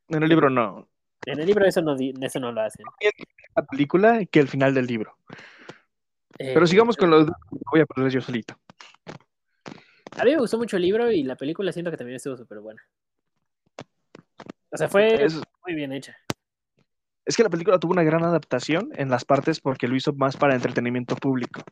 [0.09, 0.89] En el libro no.
[1.27, 2.87] En el libro eso no, eso no lo hacen.
[3.57, 5.17] La película que el final del libro.
[6.39, 7.27] pero sigamos con lo
[7.71, 8.57] voy a poner yo solito.
[10.19, 12.61] A mí me gustó mucho el libro y la película siento que también estuvo súper
[12.61, 12.83] buena.
[14.71, 15.27] O sea, fue
[15.65, 16.17] muy bien hecha.
[17.25, 20.37] Es que la película tuvo una gran adaptación en las partes porque lo hizo más
[20.37, 21.63] para entretenimiento público.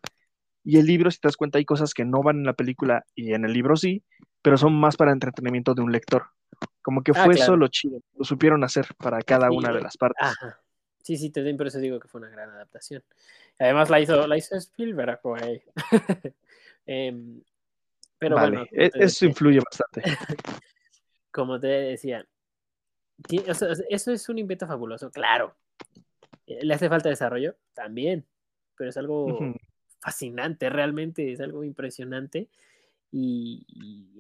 [0.63, 3.05] Y el libro, si te das cuenta, hay cosas que no van en la película
[3.15, 4.03] y en el libro sí,
[4.43, 6.27] pero son más para entretenimiento de un lector.
[6.83, 10.29] Como que ah, fue solo chido, lo supieron hacer para cada una de las partes.
[11.03, 13.03] Sí, sí, te por eso digo que fue una gran adaptación.
[13.59, 15.63] Además la hizo, la hizo Spielberg, güey.
[16.87, 17.43] eh,
[18.19, 18.65] pero bueno.
[18.73, 20.03] E-, eso influye bastante.
[21.31, 22.27] Como te decía,
[23.89, 25.55] eso es un invento fabuloso, claro.
[26.47, 27.57] Eh, ¿Le hace falta desarrollo?
[27.75, 28.27] También.
[28.77, 29.39] Pero es algo
[30.01, 32.49] fascinante, realmente es algo impresionante.
[33.11, 33.67] Y,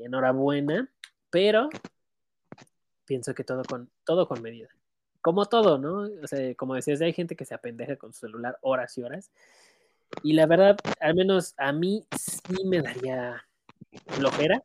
[0.00, 0.90] enhorabuena.
[1.30, 1.68] Pero
[3.04, 4.68] pienso que todo con, todo con medida.
[5.20, 6.08] Como todo, ¿no?
[6.22, 9.30] O sea, como decías, hay gente que se apendeja con su celular horas y horas.
[10.22, 13.44] Y la verdad, al menos a mí sí me daría
[14.06, 14.62] flojera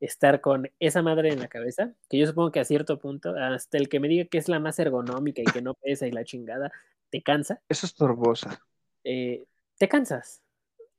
[0.00, 3.76] estar con esa madre en la cabeza, que yo supongo que a cierto punto, hasta
[3.76, 6.24] el que me diga que es la más ergonómica y que no pesa y la
[6.24, 6.72] chingada,
[7.10, 7.60] te cansa.
[7.68, 8.62] Eso es torbosa.
[9.04, 9.44] Eh,
[9.78, 10.42] te cansas.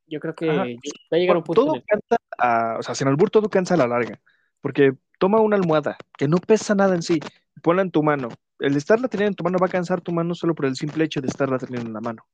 [0.06, 1.66] Yo creo que va a llegar un punto.
[1.66, 4.22] Todo cansa, o sea, sin albur todo cansa a la larga,
[4.60, 7.20] porque toma una almohada que no pesa nada en sí,
[7.64, 8.30] ponla en tu mano.
[8.60, 11.06] El estarla teniendo en tu mano va a cansar tu mano solo por el simple
[11.06, 12.26] hecho de estarla teniendo en la mano.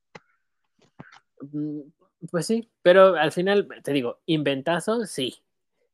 [2.31, 5.43] Pues sí, pero al final, te digo, inventazo, sí.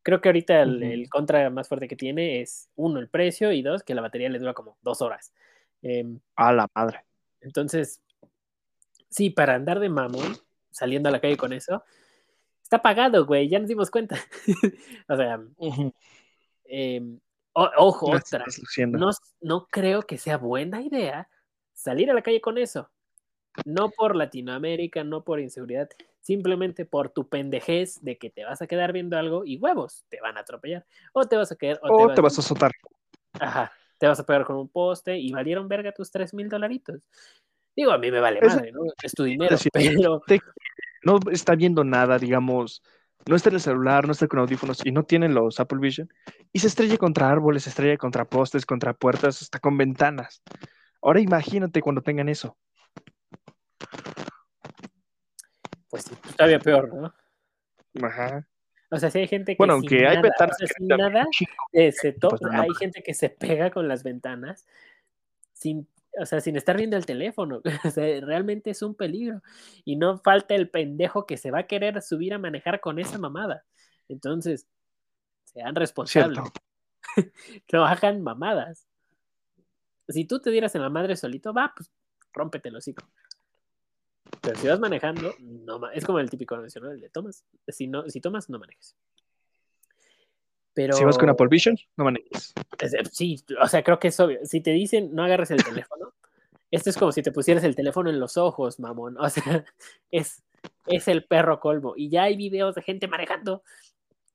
[0.02, 3.84] Creo que ahorita el, contra más fuerte que tiene es, uno, el precio y dos,
[3.84, 5.34] que la batería le dura como dos horas.
[5.82, 7.06] Em, a la madre.
[7.40, 8.02] Entonces,
[9.10, 10.38] sí, para andar de mamón,
[10.72, 11.84] saliendo a la calle con eso,
[12.62, 14.18] está pagado, güey, ya nos dimos cuenta.
[15.08, 15.42] o sea,
[17.54, 18.46] O- ojo, otra.
[18.88, 21.30] No, no creo que sea buena idea
[21.74, 22.90] salir a la calle con eso.
[23.66, 25.90] No por Latinoamérica, no por inseguridad,
[26.24, 30.20] simplemente por tu pendejez de que te vas a quedar viendo algo y huevos, te
[30.22, 30.86] van a atropellar.
[31.12, 32.72] O te vas a quedar, o, O te vas a azotar.
[33.34, 37.10] Ajá, te vas a pegar con un poste y valieron verga tus tres mil dolaritos.
[37.76, 38.82] Digo, a mí me vale madre, ¿no?
[39.04, 40.22] Es tu dinero, pero
[41.04, 42.82] No está viendo nada, digamos.
[43.26, 46.10] No está en el celular, no está con audífonos y no tiene los Apple Vision.
[46.52, 50.42] Y se estrella contra árboles, se estrella contra postes, contra puertas, hasta con ventanas.
[51.02, 52.58] Ahora imagínate cuando tengan eso.
[55.94, 57.14] Pues sí, todavía peor, ¿no?
[58.04, 58.48] Ajá.
[58.90, 60.88] O sea, si hay gente que Bueno, sin aunque hay ventanas o sea, que sin
[60.88, 61.28] nada,
[61.72, 64.66] eh, se pues, no, no hay gente que se pega con las ventanas
[65.54, 65.88] sin,
[66.20, 67.62] o sea, sin estar viendo el teléfono.
[67.86, 69.44] O sea, realmente es un peligro.
[69.86, 73.20] Y no falta el pendejo que se va a querer subir a manejar con esa
[73.20, 73.64] mamada.
[74.10, 74.68] Entonces,
[75.44, 76.40] sean responsables.
[77.72, 78.88] No hagan mamadas.
[80.08, 81.92] Si tú te dieras en la madre solito, va, pues
[82.34, 83.06] rómpete el hocico.
[84.44, 86.56] Pero si vas manejando, no es como el típico.
[86.56, 87.46] El de tomas.
[87.70, 88.94] Si, no, si tomas, no manejes.
[90.74, 90.94] Pero.
[90.94, 92.54] Si vas con Apple Vision, no manejes.
[92.78, 94.40] Es- Sí, o sea, creo que es obvio.
[94.44, 96.14] Si te dicen no agarres el teléfono,
[96.72, 99.18] esto es como si te pusieras el teléfono en los ojos, mamón.
[99.18, 99.64] O sea,
[100.12, 100.44] es,
[100.88, 101.94] es el perro colmo.
[101.96, 103.64] Y ya hay videos de gente manejando,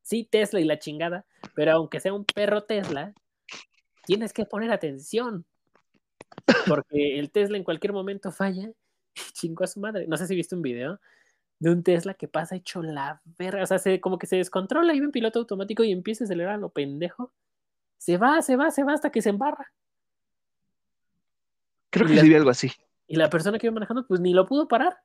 [0.01, 3.12] sí, Tesla y la chingada, pero aunque sea un perro Tesla,
[4.07, 5.44] tienes que poner atención.
[6.66, 8.71] Porque el Tesla en cualquier momento falla
[9.33, 10.07] chingó a su madre.
[10.07, 11.00] No sé si viste un video
[11.61, 13.62] de un Tesla que pasa hecho la verga.
[13.62, 16.26] O sea, se, como que se descontrola y ve en piloto automático y empieza a
[16.26, 17.33] acelerar a lo pendejo.
[17.98, 19.72] Se va, se va, se va hasta que se embarra.
[21.90, 22.70] Creo Y que la- sí vi algo así.
[23.07, 24.98] Y la persona que iba manejando, pues ni lo pudo parar.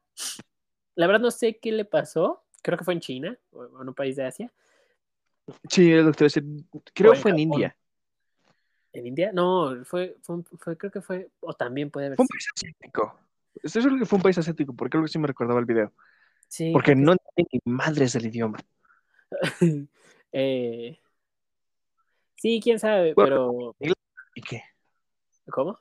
[0.95, 2.43] La verdad no sé qué le pasó.
[2.61, 4.51] Creo que fue en China o en un país de Asia.
[5.69, 6.43] Sí, es lo que te voy a decir.
[6.93, 7.39] Creo en fue en.
[7.39, 7.75] India.
[8.91, 9.31] ¿En India?
[9.33, 12.35] No, fue, fue, fue- creo que fue, o también puede haber Fue un sido.
[12.35, 13.19] país asiático.
[13.61, 15.93] Estoy seguro que fue un país asiático, porque algo que sí me recordaba el video.
[16.47, 18.59] Sí, Porque creo que no entienden ni madres del idioma.
[19.59, 19.89] sí.
[20.35, 20.99] Eh,
[22.35, 23.35] sí, quién sabe, Bueno.
[23.35, 23.75] pero.
[24.35, 24.63] ¿Y qué?
[25.51, 25.79] ¿Cómo?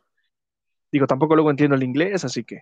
[0.90, 2.60] Digo, tampoco luego entiendo el inglés, así que.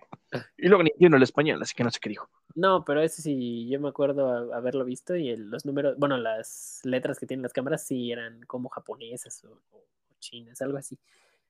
[0.57, 2.29] Y luego ni entiendo el español, así que no sé qué dijo.
[2.55, 6.79] No, pero ese sí, yo me acuerdo haberlo visto y el- los números, bueno, las
[6.83, 9.83] letras que tienen las cámaras sí eran como japonesas o, o
[10.19, 10.97] chinas, algo así.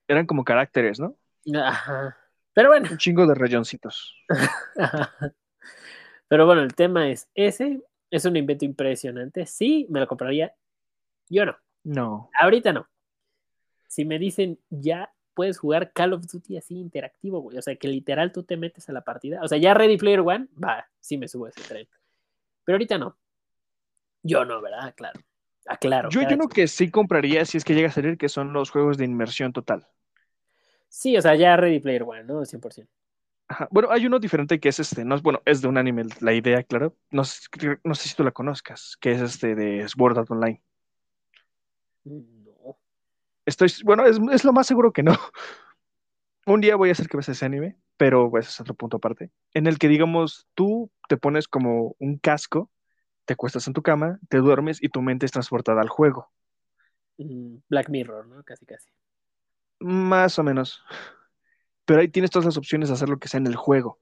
[0.08, 1.14] Eran como caracteres, ¿no?
[1.54, 2.16] Ajá.
[2.54, 4.14] Pero bueno, Un chingo de rayoncitos.
[6.28, 7.82] Pero bueno, el tema es ese.
[8.10, 9.46] Es un invento impresionante.
[9.46, 10.54] Sí, me lo compraría.
[11.28, 11.56] Yo no.
[11.84, 12.30] No.
[12.38, 12.86] Ahorita no.
[13.86, 17.58] Si me dicen ya puedes jugar Call of Duty así interactivo, güey.
[17.58, 19.40] O sea, que literal tú te metes a la partida.
[19.42, 21.88] O sea, ya Ready Player One, va, sí me subo a ese tren.
[22.64, 23.16] Pero ahorita no.
[24.22, 24.94] Yo no, ¿verdad?
[24.96, 25.20] Claro.
[25.66, 26.10] Aclaro.
[26.10, 28.70] Yo hay uno que sí compraría si es que llega a salir, que son los
[28.70, 29.86] juegos de inmersión total.
[30.92, 32.44] Sí, o sea, ya Ready Player One, ¿no?
[32.44, 32.86] 100%.
[33.48, 33.66] Ajá.
[33.70, 36.34] Bueno, hay uno diferente que es este, no es, bueno, es de un anime, la
[36.34, 36.94] idea, claro.
[37.10, 37.22] No,
[37.82, 40.62] no sé si tú la conozcas, que es este de Sword Art Online.
[42.04, 42.76] No.
[43.46, 45.16] Estoy, bueno, es, es lo más seguro que no.
[46.46, 49.30] Un día voy a hacer que veas ese anime, pero pues es otro punto aparte,
[49.54, 52.70] en el que digamos tú te pones como un casco,
[53.24, 56.30] te acuestas en tu cama, te duermes y tu mente es transportada al juego.
[57.16, 58.42] Mm, Black Mirror, ¿no?
[58.44, 58.90] Casi, casi.
[59.82, 60.82] Más o menos.
[61.84, 64.00] Pero ahí tienes todas las opciones de hacer lo que sea en el juego.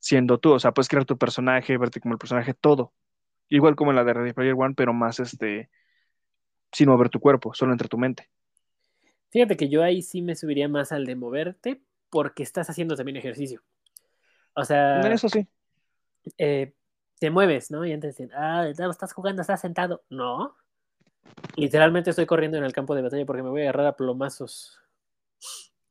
[0.00, 2.92] Siendo tú, o sea, puedes crear tu personaje, verte como el personaje, todo.
[3.48, 5.70] Igual como en la de Ready Player One, pero más este,
[6.72, 8.28] sin mover tu cuerpo, solo entre tu mente.
[9.30, 13.16] Fíjate que yo ahí sí me subiría más al de moverte porque estás haciendo también
[13.16, 13.62] ejercicio.
[14.54, 15.46] O sea, En eso sí.
[16.38, 16.74] eh,
[17.18, 17.84] te mueves, ¿no?
[17.86, 20.04] Y antes dicen, ah, estás jugando, estás sentado.
[20.10, 20.56] No.
[21.56, 24.80] Literalmente estoy corriendo en el campo de batalla porque me voy a agarrar a plomazos.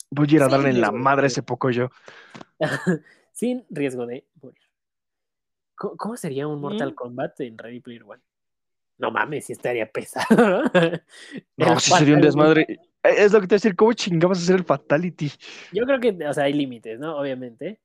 [0.09, 1.89] Voy a ir a Sí, darle en la madre ese poco yo.
[3.31, 4.61] Sin riesgo de morir.
[5.75, 6.95] ¿Cómo, cómo sería un Mortal Mm.
[6.95, 8.21] Kombat en Ready Player One?
[8.97, 10.63] No mames, si estaría pesado.
[11.57, 12.67] No, El si sería un desmadre.
[12.69, 15.31] Eh, Es lo que te voy a decir, ¿cómo chingabas a hacer el fatality?
[15.71, 17.17] Yo creo que, o sea, hay límites, ¿no?
[17.17, 17.79] Obviamente.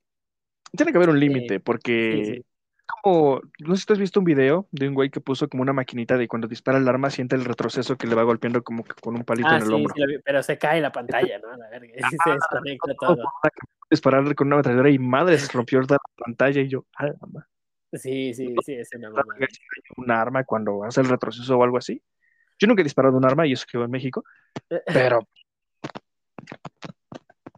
[0.77, 2.45] Tiene que haber un límite, porque sí, sí.
[2.87, 5.63] Como, no sé si tú has visto un video de un güey que puso como
[5.63, 8.85] una maquinita de cuando dispara el arma siente el retroceso que le va golpeando como
[8.85, 9.95] que con un palito Ah, en el sí, hombro.
[9.97, 11.51] sí vi, pero se cae la pantalla, ¿no?
[11.53, 13.17] A la verga, y se desconecta Todo
[13.91, 17.49] disparar con una ametralladora y madre se rompió la pantalla y yo, ah, mamá,
[17.93, 19.39] Sí, sí, sí, es una mamada.
[19.97, 22.03] un arma cuando hace el retroceso o algo así.
[22.59, 24.25] Yo nunca he disparado un arma y eso que en México,
[24.87, 25.21] pero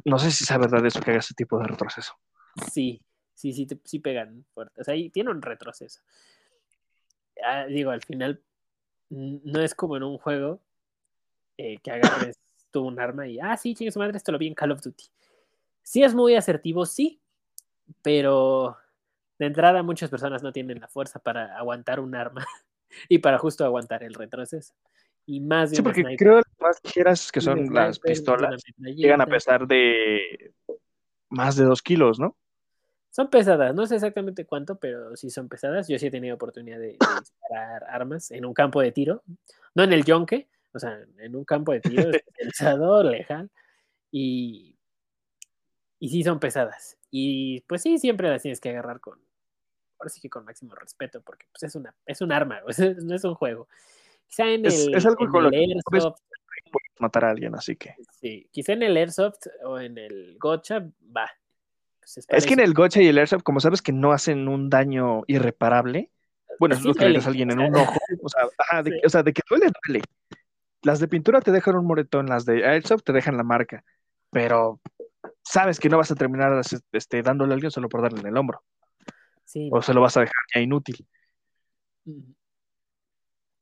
[0.04, 2.14] no sé si es verdad eso que haga ese tipo de retroceso.
[2.70, 3.00] Sí,
[3.38, 4.80] sí, sí, te- sí pegan fuerte.
[4.80, 6.00] O sea, ahí tiene un retroceso.
[7.44, 8.42] Ah, digo, al final,
[9.10, 10.60] no es como en un juego
[11.56, 12.36] eh, que agarres
[12.72, 14.82] tú un arma y, ah, sí, chingue su madre, esto lo vi en Call of
[14.82, 15.04] Duty.
[15.82, 17.20] Sí es muy asertivo, sí,
[18.02, 18.76] pero
[19.38, 22.44] de entrada muchas personas no tienen la fuerza para aguantar un arma
[23.08, 24.74] y para justo aguantar el retroceso.
[25.26, 26.18] Y más de Sí, porque sniper.
[26.18, 30.52] creo que las más ligeras que son las pistolas llegan a pesar de
[31.28, 32.36] más de dos kilos, ¿no?
[33.10, 35.88] Son pesadas, no sé exactamente cuánto, pero sí son pesadas.
[35.88, 39.22] Yo sí he tenido oportunidad de, de disparar armas en un campo de tiro,
[39.74, 43.50] no en el yonque, o sea, en un campo de tiro especializado, legal,
[44.10, 44.76] y,
[45.98, 46.98] y sí son pesadas.
[47.10, 49.18] Y pues sí, siempre las tienes que agarrar con,
[49.98, 52.94] ahora sí que con máximo respeto, porque pues es, una, es un arma, o sea,
[53.02, 53.68] no es un juego.
[54.26, 55.58] Quizá en Es- el, es algo en con lo el que
[55.92, 56.20] Airsoft,
[56.70, 57.94] Puedes matar a alguien, así que.
[58.20, 60.80] sí, quizá en el Airsoft o en el Gotcha,
[61.16, 61.30] va.
[62.14, 64.70] Pues Es que en el Gotcha y el Airsoft, como sabes que no hacen un
[64.70, 66.10] daño irreparable,
[66.58, 68.82] bueno, es Sí lo que le das a alguien en un ojo, o sea, ajá,
[68.82, 69.00] de, Sí.
[69.04, 70.02] o sea, de que duele, duele.
[70.82, 73.84] Las de pintura te dejan un moretón, las de Airsoft te dejan la marca,
[74.30, 74.80] pero
[75.42, 76.60] sabes que no vas a terminar
[76.92, 78.62] este, dándole a alguien solo por darle en el hombro,
[79.44, 81.06] Sí, o se lo vas a dejar ya inútil.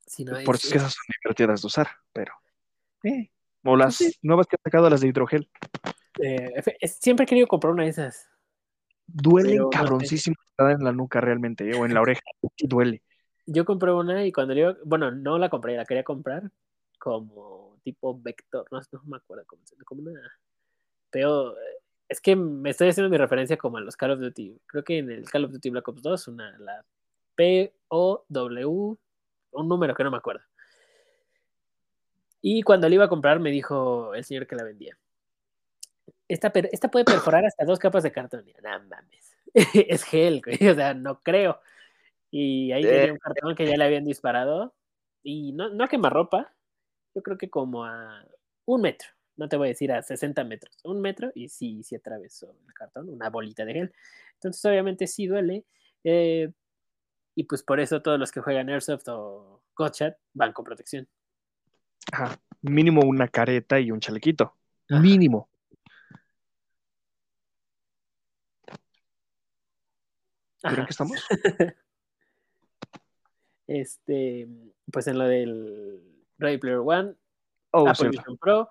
[0.06, 2.32] Sí, no, Por es- eso es que es- esas son divertidas de usar, pero.
[3.02, 3.30] eh,
[3.64, 4.12] O las sí.
[4.22, 5.50] nuevas que han sacado, las de hidrogel,
[6.20, 8.28] eh, es- siempre he querido comprar una de esas.
[9.06, 12.22] Duelen Pero cabroncísimo en la nuca realmente, eh, o en la oreja,
[12.64, 13.02] duele.
[13.46, 16.50] Yo compré una y cuando yo, bueno, no la compré, la quería comprar
[16.98, 20.20] como tipo vector, no, no me acuerdo cómo se como una.
[21.10, 24.60] Pero eh, es que me estoy haciendo mi referencia como a los Call of Duty.
[24.66, 26.84] Creo que en el Call of Duty Black Ops 2, una, la
[27.36, 28.96] P-O-W,
[29.52, 30.42] un número que no me acuerdo.
[32.42, 34.96] Y cuando la iba a comprar, me dijo el señor que la vendía.
[36.28, 38.44] Esta, puede perforar hasta dos capas de cartón.
[38.62, 39.36] No mames.
[39.54, 40.68] es gel, güey.
[40.68, 41.60] O sea, no creo.
[42.30, 44.74] Y ahí tenía un cartón que ya le habían disparado.
[45.22, 46.52] Y no, no a quemarropa.
[47.14, 48.26] Yo creo que como a
[48.64, 49.08] un metro.
[49.36, 50.76] No te voy a decir a 60 metros.
[50.82, 53.08] Un metro y sí, sí atravesó el cartón.
[53.08, 53.94] Una bolita de gel.
[54.34, 55.64] Entonces, obviamente, sí duele.
[56.04, 56.50] eh,
[57.38, 61.06] y pues por eso todos los que juegan Airsoft o Gotcha van con protección.
[62.10, 64.54] Ajá, mínimo una careta y un chalequito.
[64.88, 65.02] Ajá.
[65.02, 65.50] Mínimo.
[70.68, 71.24] ¿Pero en qué estamos?
[73.66, 74.46] Este,
[74.92, 76.00] pues en lo del
[76.38, 77.14] Ready Player One,
[77.72, 78.10] Oh, Apple.
[78.10, 78.70] Vision Pro.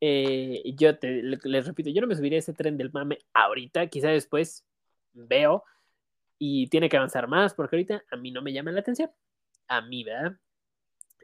[0.00, 3.18] eh, yo te, le- les repito, yo no me subiría a ese tren del mame
[3.32, 4.64] ahorita, quizá después
[5.12, 5.62] veo
[6.38, 9.10] y tiene que avanzar más, porque ahorita a mí no me llama la atención.
[9.68, 10.36] A mí, ¿verdad?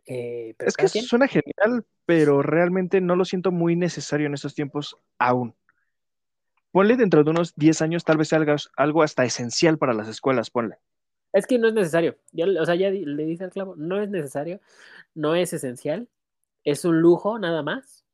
[0.07, 1.05] Eh, pero Es que quien.
[1.05, 5.55] suena genial, pero realmente no lo siento muy necesario en estos tiempos aún.
[6.73, 8.45] Ponle dentro de unos 10 años, tal vez sea
[8.77, 10.77] algo, hasta esencial para las escuelas, ponle.
[11.33, 12.17] Es que no es necesario.
[12.33, 14.61] Ya, o sea, ya le dice al clavo, no es necesario,
[15.15, 16.09] no es esencial,
[16.65, 18.05] es un lujo nada más.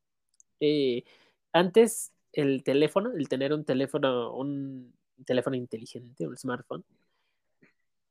[0.60, 1.04] Eh,
[1.52, 6.84] antes el teléfono, el tener un teléfono, un teléfono inteligente, un smartphone,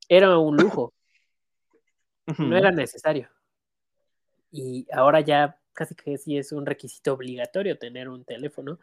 [0.10, 0.94] era un lujo,
[2.38, 3.30] no era necesario.
[4.52, 8.80] Y ahora ya casi que sí es un requisito obligatorio tener un teléfono,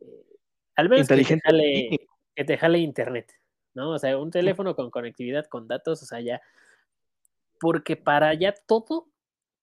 [0.00, 0.33] eh,
[0.76, 1.98] al menos que te, jale,
[2.34, 3.32] que te jale internet,
[3.74, 3.90] ¿no?
[3.90, 6.42] O sea, un teléfono con conectividad, con datos, o sea, ya,
[7.60, 9.08] porque para ya todo,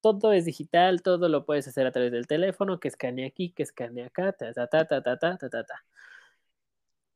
[0.01, 3.63] todo es digital, todo lo puedes hacer a través del teléfono, que escanea aquí, que
[3.63, 5.85] escanea acá, ta, ta, ta, ta, ta, ta, ta, ta, ta.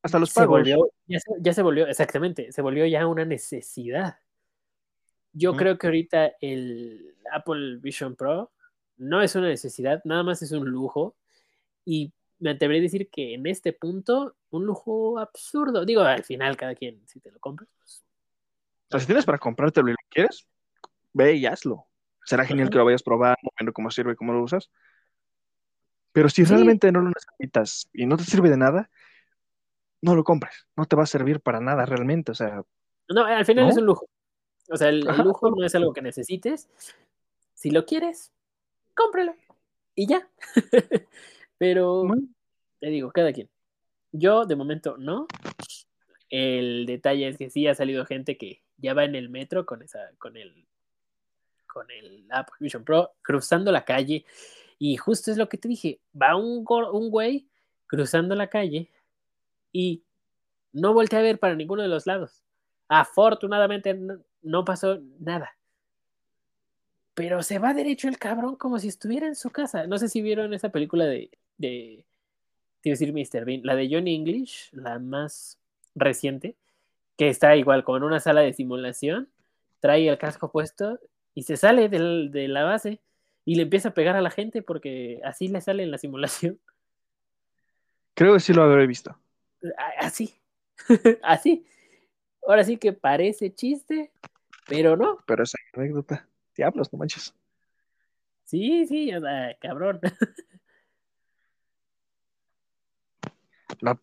[0.04, 0.60] Hasta los Se pagos.
[0.60, 4.20] volvió, ya se, ya se volvió, exactamente, se volvió ya una necesidad.
[5.34, 5.60] Yo Ujú.
[5.60, 8.52] creo que ahorita el Apple Vision Pro
[8.98, 11.16] no es una necesidad, nada más es un lujo.
[11.84, 15.86] Y me atrevería a decir que en este punto, un lujo absurdo.
[15.86, 18.04] Digo, al final, cada quien, si te lo compras, pues,
[18.88, 20.48] O sea, si tienes para comprártelo y lo quieres,
[21.14, 21.88] ve y hazlo.
[22.26, 22.72] Será genial Ajá.
[22.72, 24.70] que lo vayas probando, viendo cómo sirve y cómo lo usas.
[26.12, 26.54] Pero si Sí.
[26.54, 28.90] realmente no lo necesitas y no te sirve de nada,
[30.02, 30.68] no lo compres.
[30.76, 32.32] No te va a servir para nada realmente.
[32.32, 32.64] O sea,
[33.10, 33.72] No, al final ¿No?
[33.72, 34.08] es un lujo.
[34.70, 36.70] O sea, el, lujo no es algo que necesites.
[37.54, 38.32] Si lo quieres,
[38.96, 39.36] cómpralo.
[39.94, 40.28] Y ya.
[41.58, 42.24] Pero bueno,
[42.80, 43.50] te digo, cada quien.
[44.12, 45.28] Yo, de momento, no.
[46.30, 49.82] El detalle es que sí ha salido gente que ya va en el metro con
[49.82, 50.66] esa, con el,
[51.68, 54.26] con el Apple Vision Pro, cruzando la calle.
[54.80, 57.48] Y justo es lo que te dije, va un, un güey
[57.88, 58.90] cruzando la calle
[59.72, 60.04] y
[60.74, 62.44] no voltea a ver para ninguno de los lados.
[62.88, 65.58] Afortunadamente no, no pasó nada.
[67.14, 69.88] Pero se va derecho el cabrón como si estuviera en su casa.
[69.88, 72.06] No sé si vieron esa película de, de
[72.86, 73.46] te decir Mr.
[73.46, 75.60] Bean, la de Johnny English, la más
[75.96, 76.56] reciente,
[77.18, 79.30] que está igual como en una sala de simulación,
[79.80, 81.00] trae el casco puesto
[81.34, 83.02] y se sale del, de la base
[83.44, 86.60] y le empieza a pegar a la gente porque así le sale en la simulación.
[88.14, 89.18] Creo que sí lo habré visto.
[89.98, 90.36] Así,
[91.24, 91.66] así.
[92.48, 94.12] Ahora sí que parece chiste,
[94.68, 95.18] pero no.
[95.26, 97.34] Pero esa anécdota, diablos, no manches.
[98.44, 100.00] Sí, sí, o sea, cabrón.
[103.82, 104.00] No,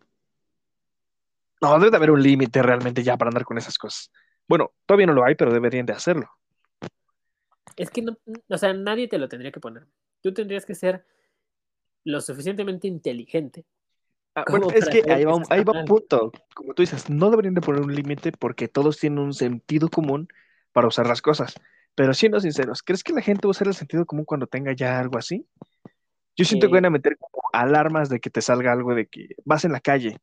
[1.60, 4.10] no debe de haber un límite realmente ya para andar con esas cosas.
[4.48, 6.28] Bueno, todavía no lo hay, pero deberían de hacerlo.
[7.76, 9.86] Es que no, o sea, nadie te lo tendría que poner.
[10.20, 11.06] Tú tendrías que ser
[12.04, 13.64] lo suficientemente inteligente.
[14.34, 16.32] Ah, bueno, es que ahí va, un, ahí va un punto.
[16.54, 20.28] Como tú dices, no deberían de poner un límite porque todos tienen un sentido común
[20.72, 21.54] para usar las cosas.
[21.94, 25.18] Pero siendo sinceros, ¿crees que la gente usa el sentido común cuando tenga ya algo
[25.18, 25.46] así?
[26.36, 29.28] Yo siento que van a meter como alarmas de que te salga algo de que
[29.44, 30.18] vas en la calle,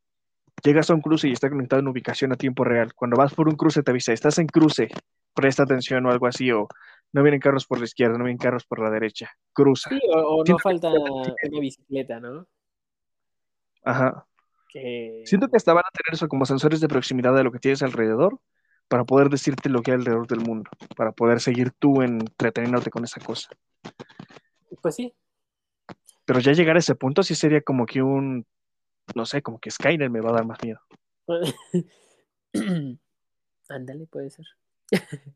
[0.64, 2.94] llegas a un cruce y está conectado en ubicación a tiempo real.
[2.94, 4.90] Cuando vas por un cruce te avisa, estás en cruce,
[5.34, 6.68] presta atención o algo así, o
[7.14, 9.90] no vienen carros por la izquierda, no vienen carros por la derecha, cruza.
[9.90, 12.48] Sí, o, no falta una bicicleta, ¿no?
[13.84, 14.26] Ajá.
[15.26, 17.82] Siento que hasta van a tener eso como sensores de proximidad de lo que tienes
[17.82, 18.40] alrededor
[18.88, 23.04] para poder decirte lo que hay alrededor del mundo, para poder seguir tú entreteniéndote con
[23.04, 23.50] esa cosa.
[24.82, 25.14] Pues sí.
[26.30, 28.46] Pero ya llegar a ese punto sí sería como que un,
[29.16, 30.80] no sé, como que Skynet me va a dar más miedo.
[33.68, 34.46] Ándale, puede ser.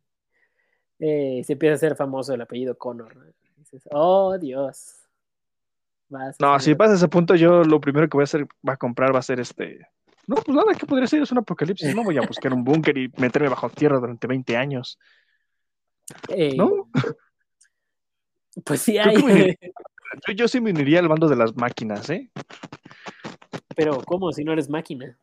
[1.00, 3.34] Eh, se empieza a ser famoso el apellido Connor.
[3.92, 5.00] oh, Dios.
[6.40, 9.14] no, si pasa ese punto, yo lo primero que voy a hacer, va a comprar,
[9.14, 9.86] va a ser este.
[10.28, 11.24] No, pues nada, ¿qué podría ser?
[11.24, 11.94] Es un apocalipsis.
[11.94, 14.98] No voy a buscar un búnker y meterme bajo tierra durante 20 años.
[16.30, 16.90] Eh, ¿No?
[18.64, 19.16] Pues sí hay.
[20.28, 22.30] Yo, yo, sí me uniría al bando de las máquinas, ¿eh?
[23.76, 25.18] Pero, ¿cómo si no eres máquina?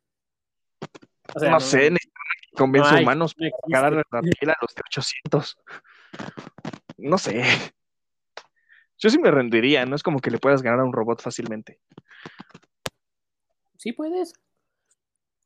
[1.41, 1.93] no, sé,
[2.55, 5.59] convence humanos para ganar la pila a los de 800.
[6.99, 7.43] No sé.
[8.99, 11.81] Yo sí me rendiría, no es como que le puedas ganar a un robot fácilmente.
[13.79, 14.35] Sí puedes.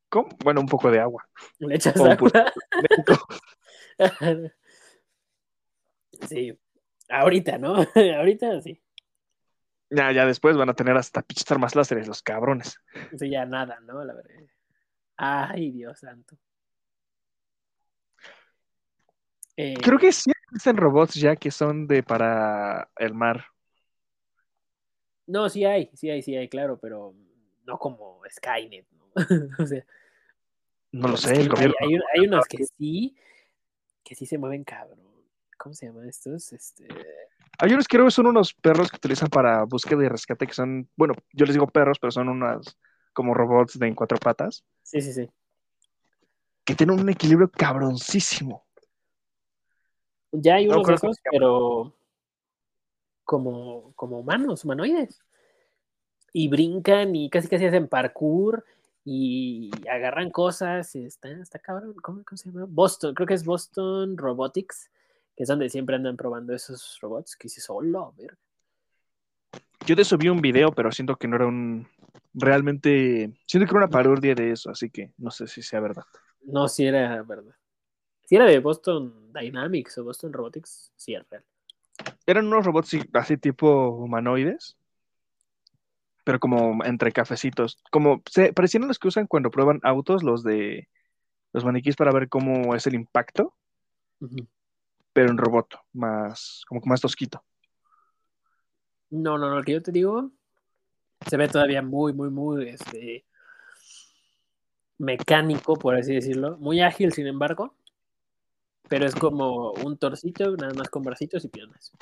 [0.08, 0.28] ¿Cómo?
[0.42, 1.24] Bueno, un poco de agua.
[1.58, 2.30] Le echas agua.
[6.28, 6.58] sí.
[7.08, 7.76] Ahorita, ¿no?
[8.16, 8.80] Ahorita sí.
[9.94, 12.78] Ya, ya después van a tener hasta pinches armas láseres, los cabrones.
[13.18, 14.04] Sí, ya nada, ¿no?
[14.04, 14.30] La verdad.
[15.16, 16.36] Ay, Dios santo.
[19.56, 23.44] Eh, Creo que sí existen robots ya que son de para el mar.
[25.26, 27.14] No, sí hay, sí hay, sí hay, claro, pero
[27.64, 29.06] no como Skynet, ¿no?
[29.62, 29.84] o sea.
[30.92, 31.74] No lo sé, el gobierno.
[31.80, 33.16] Hay, hay, unos que sí,
[34.02, 35.00] que sí se mueven cabrón.
[35.56, 36.52] ¿Cómo se llaman estos?
[36.52, 36.86] Este.
[37.58, 40.54] Hay unos que creo que son unos perros que utilizan para búsqueda y rescate, que
[40.54, 42.76] son, bueno, yo les digo perros, pero son unas
[43.12, 44.64] como robots de en cuatro patas.
[44.82, 45.30] Sí, sí, sí.
[46.64, 48.64] Que tienen un equilibrio cabroncísimo.
[50.32, 51.94] Ya hay unos de esos, pero
[53.24, 55.22] como, como humanos, humanoides.
[56.32, 58.64] Y brincan y casi casi hacen parkour
[59.04, 60.96] y agarran cosas.
[60.96, 61.94] Está, está cabrón.
[62.02, 62.66] ¿Cómo, ¿Cómo, se llama?
[62.68, 64.90] Boston, creo que es Boston Robotics
[65.36, 68.36] que es donde siempre andan probando esos robots, que dices, hola, ver.
[69.86, 71.86] Yo eso vi un video, pero siento que no era un.
[72.32, 73.32] Realmente.
[73.46, 76.04] Siento que era una parodia de eso, así que no sé si sea verdad.
[76.42, 77.54] No, si era verdad.
[78.24, 81.44] Si era de Boston Dynamics o Boston Robotics, sí es real.
[82.26, 84.76] Eran unos robots así tipo humanoides,
[86.24, 87.82] pero como entre cafecitos.
[87.90, 90.88] Como se parecían los que usan cuando prueban autos, los de
[91.52, 93.54] los maniquís para ver cómo es el impacto
[95.14, 97.42] pero en robot, más, como que más tosquito.
[99.08, 100.30] No, no, no, el que yo te digo
[101.26, 103.24] se ve todavía muy, muy, muy este,
[104.98, 106.58] mecánico, por así decirlo.
[106.58, 107.74] Muy ágil, sin embargo.
[108.88, 111.92] Pero es como un torcito, nada más con bracitos y piernas.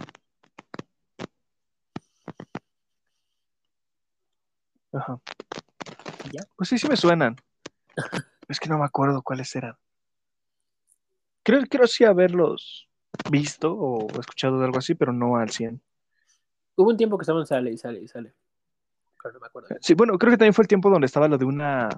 [4.93, 5.21] Ajá.
[6.33, 6.43] ¿Ya?
[6.57, 7.37] Pues sí, sí me suenan.
[8.49, 9.77] es que no me acuerdo cuáles eran.
[11.45, 12.89] Creo, creo sí haberlos
[13.31, 15.81] visto o escuchado de algo así, pero no al 100.
[16.77, 18.35] Hubo un tiempo que estaban sale y sale y sale.
[19.23, 19.69] Pero no me acuerdo.
[19.81, 21.89] Sí, bueno, creo que también fue el tiempo donde estaba lo de una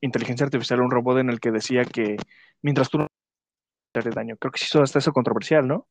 [0.00, 2.16] inteligencia artificial, un robot en el que decía que
[2.62, 3.08] mientras tú no
[3.92, 4.36] te daño.
[4.36, 5.86] Creo que sí hizo hasta eso controversial, ¿no?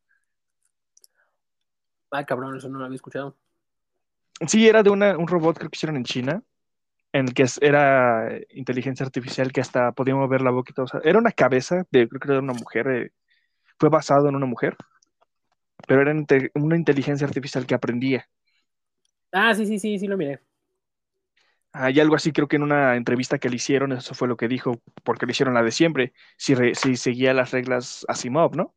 [2.12, 3.36] Ay, cabrón, eso no lo había escuchado.
[4.48, 6.44] Sí, era de una, un robot, creo que hicieron en China,
[7.12, 10.88] en el que era inteligencia artificial que hasta podía mover la boca y todo.
[11.04, 13.12] era una cabeza de, creo que era una mujer eh,
[13.80, 14.78] fue basado en una mujer,
[15.88, 16.14] pero era
[16.56, 18.28] una inteligencia artificial que aprendía.
[19.32, 20.42] Ah, sí, sí, sí, sí lo miré.
[21.74, 24.48] Hay algo así, creo que en una entrevista que le hicieron, eso fue lo que
[24.48, 28.76] dijo, porque le hicieron la de siempre, si, si seguía las reglas Asimov, ¿no?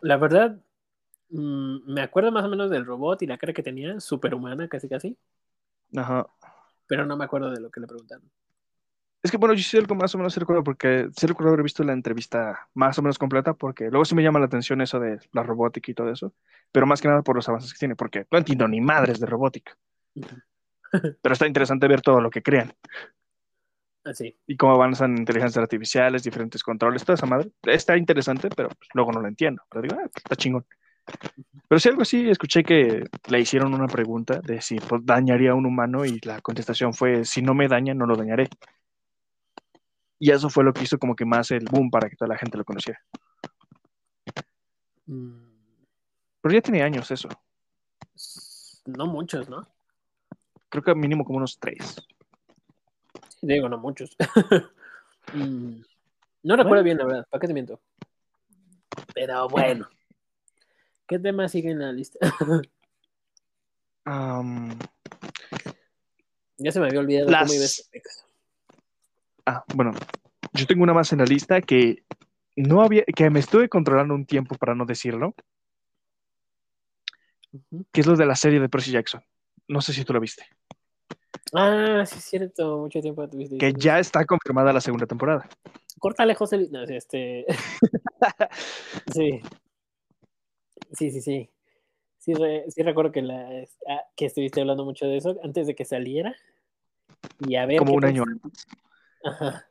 [0.00, 0.60] La verdad,
[1.30, 4.88] mm, me acuerdo más o menos del robot y la cara que tenía, superhumana, casi
[4.88, 5.18] casi,
[5.96, 6.26] Ajá.
[6.86, 8.28] pero no me acuerdo de lo que le preguntaron.
[9.22, 11.82] Es que bueno, yo sí algo más o menos recuerdo porque sí recuerdo haber visto
[11.82, 15.18] la entrevista más o menos completa porque luego sí me llama la atención eso de
[15.32, 16.32] la robótica y todo eso,
[16.70, 19.26] pero más que nada por los avances que tiene, porque no entiendo ni madres de
[19.26, 19.76] robótica,
[21.22, 22.72] pero está interesante ver todo lo que crean
[24.04, 24.36] Así.
[24.46, 27.50] y cómo avanzan inteligencias artificiales, diferentes controles, toda esa madre.
[27.62, 30.64] Está interesante, pero pues, luego no lo entiendo, pero digo, ah, está chingón.
[31.68, 35.54] Pero sí algo así, escuché que le hicieron una pregunta de si pues, dañaría a
[35.54, 38.48] un humano y la contestación fue, si no me daña, no lo dañaré.
[40.18, 42.38] Y eso fue lo que hizo como que más el boom para que toda la
[42.38, 43.00] gente lo conociera.
[45.06, 45.38] Mm,
[46.42, 47.28] Pero ya tenía años eso.
[48.86, 49.66] No muchos, ¿no?
[50.68, 51.96] Creo que mínimo como unos tres.
[53.40, 54.16] Sí, digo, no muchos.
[55.34, 55.82] Mm,
[56.44, 56.82] no recuerdo Bueno.
[56.84, 57.26] bien, la verdad.
[57.28, 57.78] ¿Para qué te miento?
[59.14, 59.86] Pero bueno.
[61.06, 62.18] ¿Qué tema sigue en la lista?
[66.56, 67.66] Ya se me había olvidado Las- cómo iba.
[69.48, 69.92] Ah, bueno,
[70.52, 72.04] yo tengo una más en la lista que
[72.56, 75.34] no había, que me estuve controlando un tiempo para no decirlo,
[77.92, 79.22] que es lo de la serie de Percy Jackson.
[79.68, 80.44] No sé si tú lo viste.
[81.54, 82.78] Ah, sí, es cierto.
[82.78, 85.48] Mucho tiempo tuviste Que ya está confirmada la segunda temporada.
[85.98, 86.58] Córtale, José.
[86.58, 86.70] Luis.
[86.70, 87.46] No, este.
[89.12, 89.40] sí.
[90.92, 91.50] Sí, sí, sí.
[92.18, 93.48] Sí, re- sí recuerdo que, la,
[93.88, 96.34] ah, que estuviste hablando mucho de eso antes de que saliera.
[97.46, 97.78] Y a ver.
[97.78, 98.24] Como un año
[99.24, 99.68] Ajá.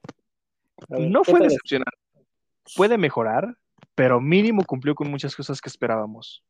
[0.90, 1.98] A ver, No ¿qué fue decepcionante.
[2.76, 3.58] Puede mejorar,
[3.96, 6.44] pero mínimo cumplió con muchas cosas que esperábamos.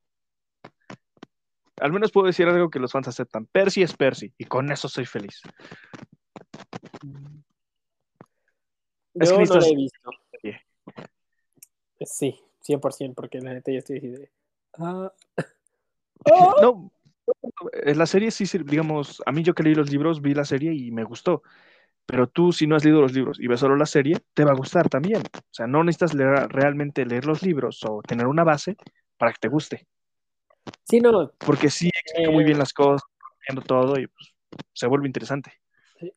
[1.79, 3.45] Al menos puedo decir algo que los fans aceptan.
[3.45, 5.41] Percy es Percy, y con eso soy feliz.
[9.13, 10.09] Es que Yo no la he visto.
[10.31, 10.65] serie.
[12.01, 14.31] Sí, 100%, porque la neta ya estoy así de.
[14.79, 15.11] Ah.
[16.61, 16.91] No,
[17.73, 20.73] eh, la serie sí, digamos, a mí yo que leí los libros, vi la serie
[20.73, 21.43] y me gustó.
[22.07, 24.51] Pero tú, si no has leído los libros y ves solo la serie, te va
[24.51, 25.21] a gustar también.
[25.21, 28.77] O sea, no necesitas leer- realmente leer los libros o tener una base
[29.17, 29.85] para que te guste.
[30.85, 32.47] Sí, no, Porque sí explica muy Eh.
[32.47, 33.07] bien las cosas,
[33.47, 34.33] viendo todo y pues,
[34.73, 35.51] se vuelve interesante.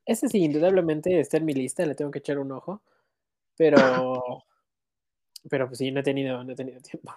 [0.07, 2.82] ese sí, indudablemente está en mi lista, le tengo que echar un ojo.
[3.57, 3.76] Pero.
[5.51, 7.14] Pero pues sí, no he tenido, no he tenido tiempo.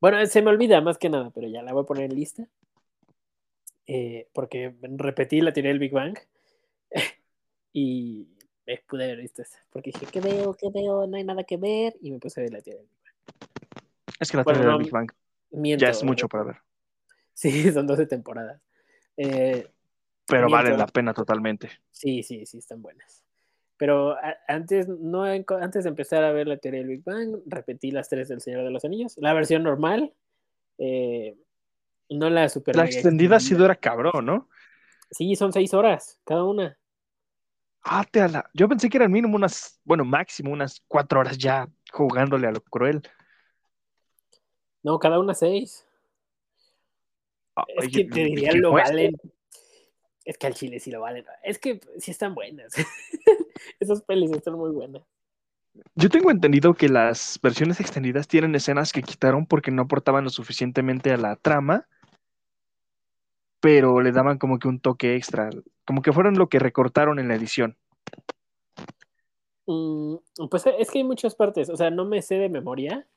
[0.00, 2.48] Bueno, se me olvida más que nada, pero ya la voy a poner en lista.
[3.86, 6.18] Eh, porque repetí la teoría del Big Bang.
[7.78, 8.28] y
[8.88, 9.42] pude haber visto.
[9.70, 10.54] Porque dije, ¿qué veo?
[10.54, 11.06] ¿Qué veo?
[11.06, 11.96] No hay nada que ver.
[12.00, 14.14] Y me puse a ver la teoría del Big Bang.
[14.20, 15.10] Es que la Bueno, teoría no, del Big Bang
[15.50, 16.56] Miento, ya es mucho para ver.
[17.34, 18.60] Sí, son 12 temporadas.
[19.16, 19.68] Eh,
[20.26, 20.56] Pero Miento.
[20.56, 21.70] vale la pena totalmente.
[21.92, 23.24] Sí, sí, sí, están buenas.
[23.76, 24.16] Pero
[24.48, 28.28] antes, no, antes de empezar a ver la teoría del Big Bang, repetí las tres
[28.28, 29.16] del Señor de los Anillos.
[29.18, 30.12] La versión normal,
[30.78, 31.36] eh,
[32.10, 34.48] no la super La extendida sí dura cabrón, ¿no?
[35.12, 36.76] Sí, son seis horas cada una.
[37.82, 41.38] Ah, te a la- Yo pensé que eran mínimo unas, bueno, máximo unas cuatro horas
[41.38, 43.02] ya jugándole a lo cruel.
[44.82, 45.86] No, cada una seis.
[47.68, 49.16] Es Ay, que te diría lo valen.
[50.24, 51.24] Es que al chile sí lo valen.
[51.42, 52.74] Es que sí están buenas.
[53.80, 55.02] Esas pelis están muy buenas.
[55.94, 60.30] Yo tengo entendido que las versiones extendidas tienen escenas que quitaron porque no aportaban lo
[60.30, 61.88] suficientemente a la trama,
[63.60, 65.50] pero le daban como que un toque extra,
[65.88, 67.74] como que fueron lo que recortaron en la edición.
[69.64, 70.16] Mm,
[70.50, 71.70] pues es que hay muchas partes.
[71.70, 73.08] O sea, no me sé de memoria.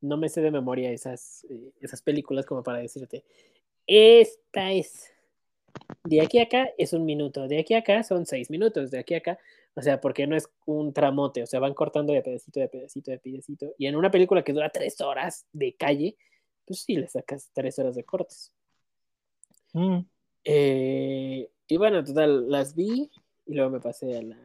[0.00, 3.22] No me sé de memoria esas, eh, esas películas como para decirte.
[3.86, 5.12] Esta es.
[6.02, 7.46] De aquí a acá es un minuto.
[7.46, 8.90] De aquí a acá son seis minutos.
[8.90, 9.38] De aquí a acá.
[9.76, 11.44] O sea, porque no es un tramote.
[11.44, 13.74] O sea, van cortando de pedacito, de pedacito, de pedacito.
[13.78, 16.16] Y en una película que dura tres horas de calle,
[16.66, 18.52] pues sí le sacas tres horas de cortes.
[19.72, 20.00] Mm.
[20.42, 23.10] Eh, y bueno, total, las vi
[23.46, 24.36] y luego me pasé a la,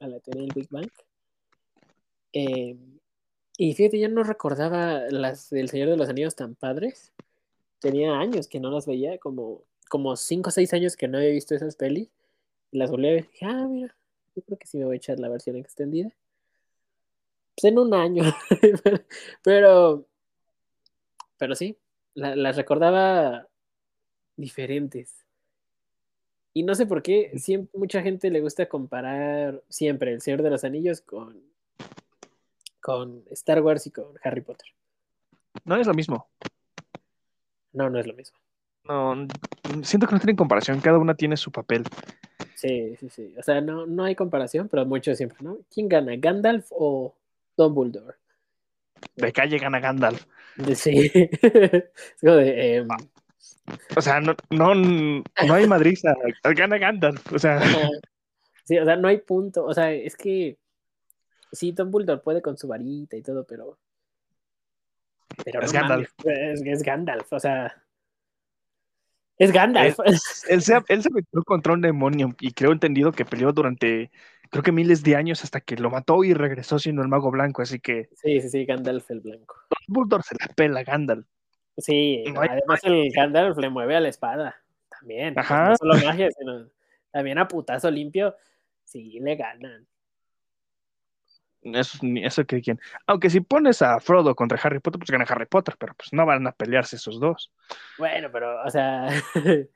[0.00, 0.88] a la teoría del Big Bang.
[2.32, 2.78] Eh,
[3.58, 7.12] y fíjate, yo no recordaba las del Señor de los Anillos tan padres.
[7.78, 11.28] Tenía años que no las veía, como, como cinco o seis años que no había
[11.28, 12.08] visto esas pelis.
[12.70, 13.28] Y las volví a ver.
[13.30, 13.94] Dije, ah, mira,
[14.34, 16.10] yo creo que sí me voy a echar la versión extendida.
[17.54, 18.22] Pues en un año.
[19.42, 20.06] pero,
[21.36, 21.76] pero sí,
[22.14, 23.46] la- las recordaba
[24.36, 25.21] diferentes.
[26.54, 30.50] Y no sé por qué, siempre, mucha gente le gusta comparar siempre El Señor de
[30.50, 31.42] los Anillos con,
[32.80, 34.68] con Star Wars y con Harry Potter.
[35.64, 36.28] No es lo mismo.
[37.72, 38.38] No, no es lo mismo.
[38.84, 39.26] No,
[39.82, 41.84] siento que no tienen comparación, cada una tiene su papel.
[42.54, 43.34] Sí, sí, sí.
[43.38, 45.58] O sea, no, no hay comparación, pero muchos siempre, ¿no?
[45.72, 47.14] ¿Quién gana, Gandalf o
[47.56, 48.16] Dumbledore?
[49.16, 50.26] de calle gana Gandalf.
[50.74, 51.10] Sí.
[51.12, 52.88] Es como de, em,
[53.96, 56.14] O sea, no, no, no hay madriza,
[56.56, 57.32] gana Gandalf.
[57.32, 57.60] O sea.
[58.64, 59.64] Sí, o sea, no hay punto.
[59.64, 60.58] O sea, es que
[61.50, 63.78] sí, Dumbledore puede con su varita y todo, pero.
[65.44, 66.10] Pero Es no Gandalf.
[66.24, 67.82] mames, es, es Gandalf, o sea.
[69.38, 69.98] Es Gandalf.
[70.48, 74.10] él se, él se metió contra un demonio y creo entendido que peleó durante,
[74.50, 77.62] creo que miles de años hasta que lo mató y regresó siendo el mago blanco.
[77.62, 79.56] Así que Sí, sí, sí, Gandalf el blanco.
[79.88, 81.26] Dumbledore se la pela Gandalf.
[81.78, 84.56] Sí, No además el Gandalf le mueve a la espada.
[84.88, 85.38] También.
[85.38, 85.70] Ajá.
[85.70, 86.68] No solo magia, sino
[87.10, 88.36] también a putazo limpio.
[88.84, 89.86] Sí, le ganan.
[91.62, 92.80] Eso, eso que quién.
[93.06, 96.26] Aunque si pones a Frodo contra Harry Potter, pues gana Harry Potter, pero pues no
[96.26, 97.52] van a pelearse esos dos.
[97.98, 99.08] Bueno, pero, o sea.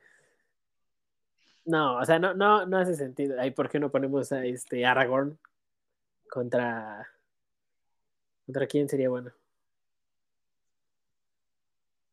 [1.64, 3.40] no, o sea, no, no, no hace sentido.
[3.40, 5.38] Ay, ¿por qué no ponemos a este Aragorn
[6.28, 7.08] contra.
[8.46, 9.32] ¿Contra quién sería bueno?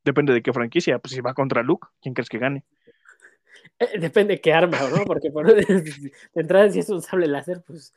[0.04, 1.00] Depende de qué franquicia.
[1.00, 2.64] Pues si va contra Luke, ¿quién crees que gane?
[3.80, 5.04] Eh, depende qué arma, ¿no?
[5.06, 7.94] Porque por, de entrada, si es un sable láser, pues.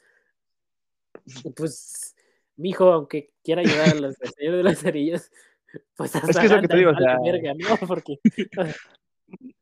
[1.57, 2.14] Pues.
[2.59, 5.30] Mi hijo, aunque quiera ayudar a los del Señor de los Anillos,
[5.94, 7.86] pues hasta que es lo que te digo, o Gandalf vale sea- verga, ¿no?
[7.86, 8.18] Porque.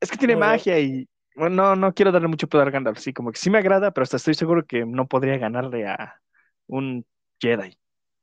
[0.00, 1.06] Es que tiene magia y.
[1.34, 2.98] Bueno, no, no quiero darle mucho poder a Gandalf.
[2.98, 6.20] Sí, como que sí me agrada, pero hasta estoy seguro que no podría ganarle a
[6.66, 7.04] un
[7.38, 7.78] Jedi.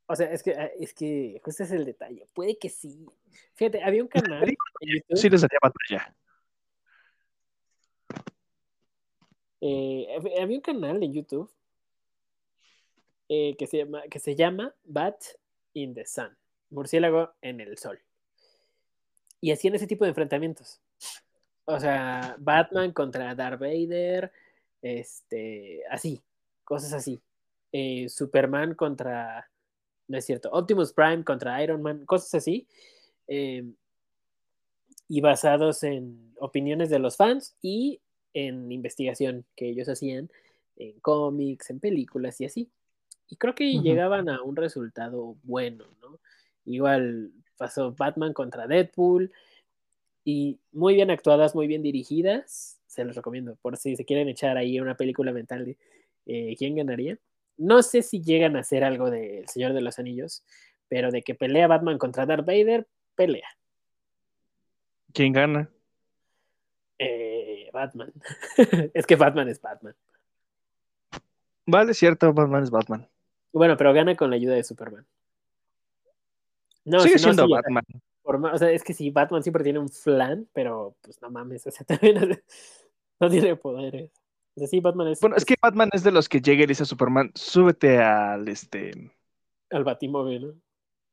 [0.08, 2.26] O sea, es que, ah, es que justo es el detalle.
[2.34, 3.06] Puede que sí.
[3.56, 4.46] Fíjate, había un canal.
[5.14, 6.16] Sí les daría batalla.
[9.62, 11.52] eh, hab- había un canal en YouTube
[13.30, 15.22] eh, que, se llama, que se llama Bat
[15.74, 16.36] in the Sun.
[16.70, 18.00] Murciélago en el sol.
[19.42, 20.80] Y hacían ese tipo de enfrentamientos.
[21.66, 24.32] O sea, Batman contra Darth Vader.
[24.82, 25.82] Este.
[25.90, 26.22] Así.
[26.64, 27.22] Cosas así.
[27.72, 29.50] Eh, Superman contra.
[30.08, 30.50] No es cierto.
[30.52, 32.06] Optimus Prime contra Iron Man.
[32.06, 32.68] Cosas así.
[33.28, 33.66] Eh,
[35.10, 38.02] y basados en opiniones de los fans y
[38.34, 40.30] en investigación que ellos hacían
[40.76, 42.70] en cómics, en películas y así.
[43.30, 46.20] Y creo que llegaban a un resultado bueno, ¿no?
[46.66, 49.32] Igual pasó Batman contra Deadpool
[50.24, 52.80] y muy bien actuadas, muy bien dirigidas.
[52.88, 55.78] Se los recomiendo por si se quieren echar ahí una película mental de
[56.26, 57.18] eh, quién ganaría.
[57.58, 60.44] No sé si llegan a hacer algo de El Señor de los Anillos,
[60.88, 63.48] pero de que pelea Batman contra Darth Vader, pelea.
[65.14, 65.70] ¿Quién gana?
[67.00, 68.14] Eh, Batman.
[68.94, 69.96] es que Batman es Batman.
[71.66, 73.08] Vale, cierto, Batman es Batman.
[73.52, 75.06] Bueno, pero gana con la ayuda de Superman.
[76.86, 77.84] No, Sigue si no, siendo sí, Batman.
[78.22, 81.68] por o sea, es que sí, Batman siempre tiene un flan, pero pues no mames,
[81.68, 82.42] o sea, también
[83.20, 84.12] no tiene poderes.
[84.58, 86.66] O sea, sí, Batman es, Bueno, es que Batman es de los que llega y
[86.66, 89.12] dice a Superman, súbete al este.
[89.70, 90.54] al Batimóvil, ¿no?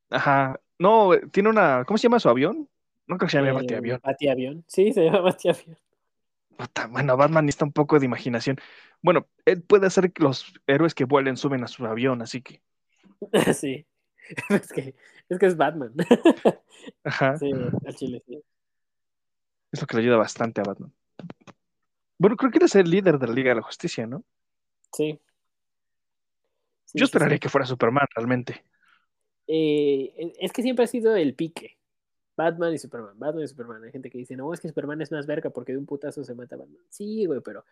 [0.09, 0.59] Ajá.
[0.79, 1.85] No, tiene una.
[1.85, 2.67] ¿Cómo se llama su avión?
[3.07, 4.01] No creo que se llame El Batiavión.
[4.03, 4.65] Batiavión.
[4.67, 5.77] Sí, se llama Batiavión.
[6.57, 8.57] Puta, Bueno, Batman necesita un poco de imaginación.
[9.03, 12.63] Bueno, él puede hacer que los héroes que vuelen suben a su avión, así que.
[13.55, 13.87] sí.
[14.49, 14.95] Es que,
[15.29, 15.93] es que es Batman.
[17.05, 17.37] Ajá.
[17.37, 18.43] sí, al chile, sí.
[19.71, 20.95] Es lo que le ayuda bastante a Batman.
[22.19, 24.25] Bueno, creo que él es el líder de la Liga de la Justicia, ¿no?
[24.93, 25.21] Sí.
[26.85, 27.41] Sí, Yo esperaría sí.
[27.41, 28.65] que fuera Superman, realmente.
[29.47, 31.77] Eh, es que siempre ha sido el pique.
[32.37, 33.85] Batman y Superman, Batman y Superman.
[33.85, 36.25] Hay gente que dice, no, es que Superman es más verga porque de un putazo
[36.25, 36.83] se mata a Batman.
[36.89, 37.65] Sí, güey, pero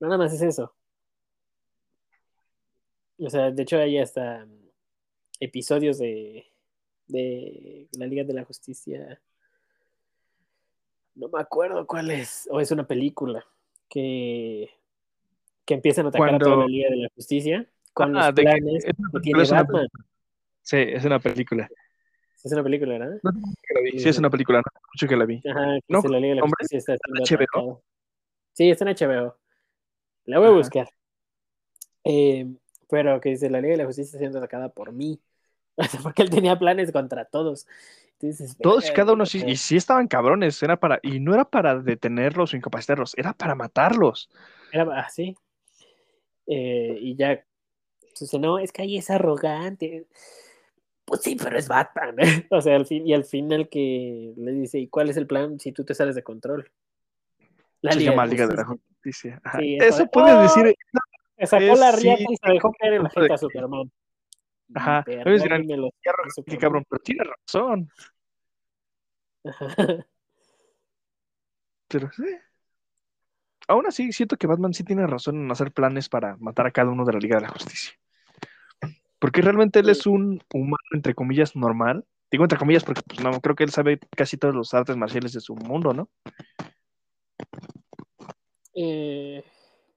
[0.00, 0.74] no nada más es eso.
[3.18, 4.68] O sea, de hecho hay hasta mm,
[5.40, 6.46] episodios de,
[7.06, 9.20] de la Liga de la Justicia.
[11.14, 12.48] No me acuerdo cuál es.
[12.50, 13.46] O es una película
[13.88, 14.70] que,
[15.64, 18.34] que empiezan a atacar a Cuando- toda la Liga de la Justicia con Ah, los
[18.34, 19.88] de planes es una que tiene es una Batman.
[20.62, 21.68] Sí, es una película.
[22.42, 23.18] Es una película, ¿verdad?
[23.22, 23.98] No que la vi.
[23.98, 25.40] Sí, es una película, no mucho que la vi.
[25.48, 27.44] Ajá, que No, se la Liga de la hombre, Justicia está siendo ¿está en HBO?
[27.44, 27.80] atacada.
[28.52, 29.36] Sí, está en HBO.
[30.26, 30.58] La voy a Ajá.
[30.58, 30.88] buscar.
[32.04, 32.54] Eh,
[32.88, 35.20] pero que dice la Liga de la Justicia está siendo atacada por mí.
[36.02, 37.66] Porque él tenía planes contra todos.
[38.30, 41.34] Entonces, Todos y verga, cada uno sí, y sí estaban cabrones, era para, y no
[41.34, 44.30] era para detenerlos o incapacitarlos, era para matarlos.
[44.72, 45.36] Era así.
[46.46, 47.44] Eh, y ya.
[48.18, 50.06] Dice, no, es que ahí es arrogante.
[51.04, 52.14] Pues sí, pero es Batman.
[52.18, 52.46] ¿eh?
[52.50, 55.58] O sea, al fin, y al final que le dice, ¿y cuál es el plan
[55.58, 56.70] si tú te sales de control?
[57.82, 59.42] La Se Liga llama de Liga de la Justicia.
[59.58, 60.42] Sí, eso Eso de- puedes ¡Oh!
[60.42, 60.74] decir,
[61.38, 63.92] Se sacó la sí, riata y se dejó caer en la jeta a Superman.
[64.74, 66.60] Ajá, Y ellos dirán, perdónenme los- "Qué los arrogante, Superman.
[66.60, 67.90] cabrón, pero tiene razón.
[69.44, 70.06] Ajá.
[71.88, 72.24] Pero sí.
[73.68, 76.90] Aún así, siento que Batman sí tiene razón en hacer planes para matar a cada
[76.90, 77.94] uno de la Liga de la Justicia.
[79.18, 82.04] Porque realmente él es un humano, entre comillas, normal.
[82.30, 85.32] Digo entre comillas porque pues, no creo que él sabe casi todos los artes marciales
[85.32, 86.10] de su mundo, ¿no?
[88.74, 89.42] Eh,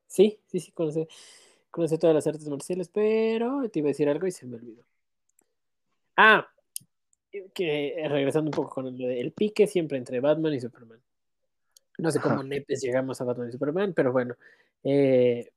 [0.06, 1.08] sí, sí, sí, conoce,
[1.72, 4.84] conoce todas las artes marciales, pero te iba a decir algo y se me olvidó.
[6.16, 6.48] Ah,
[7.54, 11.00] que regresando un poco con el, el pique siempre entre Batman y Superman.
[11.98, 14.36] No sé cómo nepes llegamos a Batman y Superman, pero bueno.
[14.84, 15.50] Eh,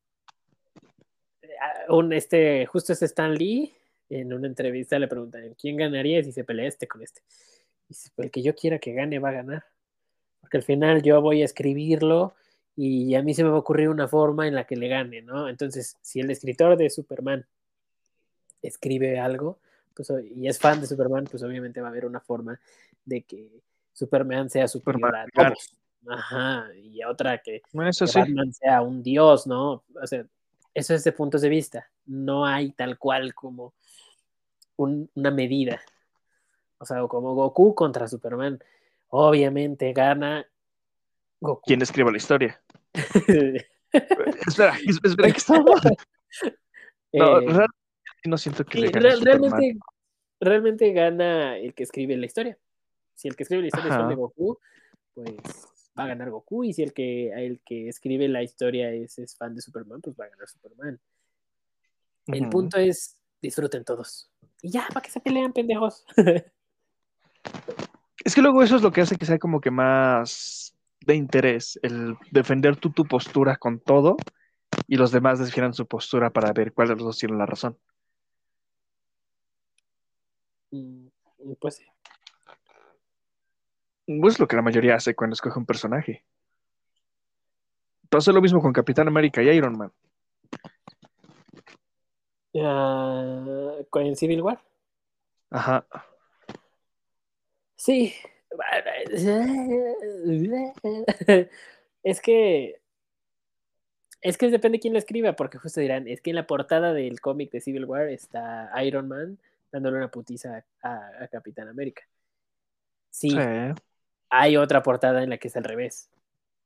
[1.89, 3.73] un, este, justo este Stan Lee,
[4.09, 7.21] en una entrevista le preguntan quién ganaría si se pelea este con este.
[7.87, 9.65] Y dice, "Pues el que yo quiera que gane va a ganar.
[10.41, 12.33] Porque al final yo voy a escribirlo
[12.75, 15.21] y a mí se me va a ocurrir una forma en la que le gane,
[15.21, 15.47] ¿no?
[15.47, 17.45] Entonces, si el escritor de Superman
[18.61, 19.59] escribe algo
[19.95, 22.59] pues, y es fan de Superman, pues obviamente va a haber una forma
[23.05, 23.49] de que
[23.93, 25.75] Superman sea superior Superman a todos.
[26.07, 28.19] Ajá, y otra que, Eso que sí.
[28.19, 29.83] Batman sea un dios, ¿no?
[30.01, 30.25] O sea,
[30.73, 31.89] eso es de puntos de vista.
[32.05, 33.73] No hay tal cual como
[34.77, 35.79] un- una medida.
[36.79, 38.59] O sea, como Goku contra Superman.
[39.09, 40.45] Obviamente gana
[41.39, 41.61] Goku.
[41.65, 42.59] ¿Quién escribe la historia?
[44.47, 45.59] espera, es- espera, que está
[47.13, 47.45] No, Eh,
[48.25, 49.51] no siento que sí, le gane real- Superman.
[49.51, 49.79] realmente,
[50.39, 52.57] realmente gana el que escribe la historia.
[53.15, 54.07] Si el que escribe la historia es Ajá.
[54.07, 54.57] de Goku,
[55.13, 55.37] pues
[55.97, 56.63] va a ganar Goku.
[56.63, 60.15] Y si el que, el que escribe la historia es, es fan de Superman, pues
[60.19, 60.99] va a ganar Superman.
[62.27, 64.31] El punto es disfruten todos.
[64.61, 66.05] Y ya, para que se pelean, pendejos.
[68.23, 71.79] Es que luego eso es lo que hace que sea como que más de interés,
[71.81, 74.15] el defender tú tu postura con todo
[74.87, 77.77] y los demás defieran su postura para ver cuál de los dos tiene la razón.
[81.59, 81.85] Pues sí.
[84.05, 86.23] Pues es lo que la mayoría hace cuando escoge un personaje.
[88.09, 89.91] Pasó lo mismo con Capitán América y Iron Man.
[92.55, 94.61] Ah, ¿En Civil War?
[95.49, 95.85] Ajá.
[97.75, 98.13] Sí.
[102.03, 102.81] Es que.
[104.21, 107.21] Es que depende quién lo escriba, porque justo dirán, es que en la portada del
[107.21, 109.39] cómic de Civil War está Iron Man
[109.71, 112.03] dándole una putiza a, a Capitán América.
[113.09, 113.37] Sí, Sí.
[114.29, 116.09] hay otra portada en la que es al revés.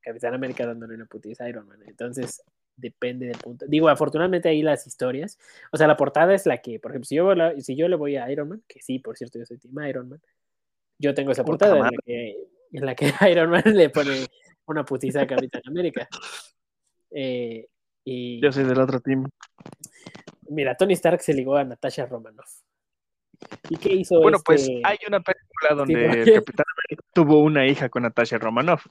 [0.01, 1.81] Capitán América dándole una putiza a Iron Man.
[1.87, 2.43] Entonces,
[2.75, 3.65] depende del punto.
[3.67, 5.39] Digo, afortunadamente ahí las historias.
[5.71, 7.95] O sea, la portada es la que, por ejemplo, si yo, la- si yo le
[7.95, 10.21] voy a Iron Man, que sí, por cierto, yo soy Team Iron Man,
[10.99, 14.27] yo tengo esa Puta portada en la, que, en la que Iron Man le pone
[14.67, 16.07] una putiza a Capitán América.
[17.11, 17.67] Eh,
[18.03, 19.27] y Yo soy del otro team.
[20.49, 22.61] mira, Tony Stark se ligó a Natasha Romanoff.
[23.69, 26.33] ¿Y qué hizo Bueno, pues este- hay una película donde el?
[26.33, 28.85] Capitán América tuvo una hija con Natasha Romanoff.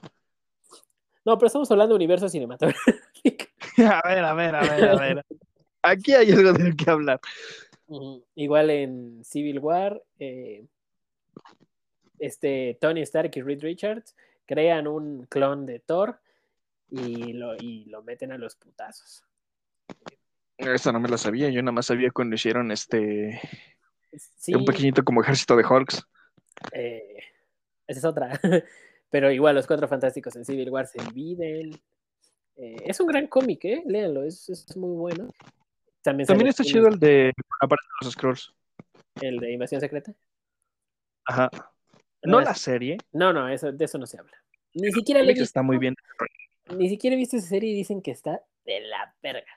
[1.25, 3.45] No, pero estamos hablando de universo cinematográfico.
[3.77, 5.25] A ver, a ver, a ver, a ver.
[5.81, 7.19] Aquí hay algo de lo que hablar.
[8.35, 10.65] Igual en Civil War, eh,
[12.19, 14.15] este Tony Stark y Reed Richards
[14.45, 16.19] crean un clon de Thor
[16.89, 19.23] y lo, y lo meten a los putazos.
[20.57, 23.41] Esta no me la sabía, yo nada más sabía cuando hicieron este
[24.17, 26.03] Sí, un pequeñito como ejército de Hulks.
[26.73, 27.17] eh,
[27.87, 28.39] esa es otra.
[29.09, 31.71] Pero igual los cuatro fantásticos en Civil War se dividen.
[32.57, 33.83] Eh, es un gran cómic, ¿eh?
[33.85, 35.29] Léanlo, es, es muy bueno.
[36.01, 38.53] También, También está chido el de aparecen los scrolls.
[39.21, 40.13] el de Invasión Secreta.
[41.25, 41.49] Ajá.
[42.23, 42.97] No la serie.
[43.11, 44.35] No, no, eso, de eso no se habla.
[44.73, 45.95] Ni siquiera le está muy bien.
[46.75, 49.51] Ni siquiera he visto esa serie y dicen que está de la verga.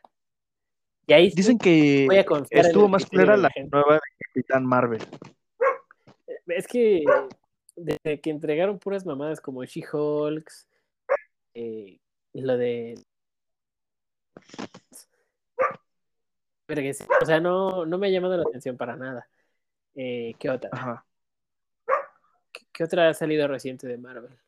[1.09, 3.71] Y ahí Dicen que voy a estuvo más clara la gente.
[3.75, 5.01] nueva de Capitán Marvel.
[6.49, 7.03] Es que
[7.75, 10.69] desde que entregaron puras mamadas como She-Hulks,
[11.55, 11.99] eh,
[12.35, 13.03] lo de.
[16.69, 19.27] Verga, sí, O sea, no, no me ha llamado la atención para nada.
[19.95, 20.69] Eh, ¿Qué otra?
[20.71, 21.07] Ajá.
[22.53, 24.39] ¿Qué, qué otra ha salido reciente de Marvel?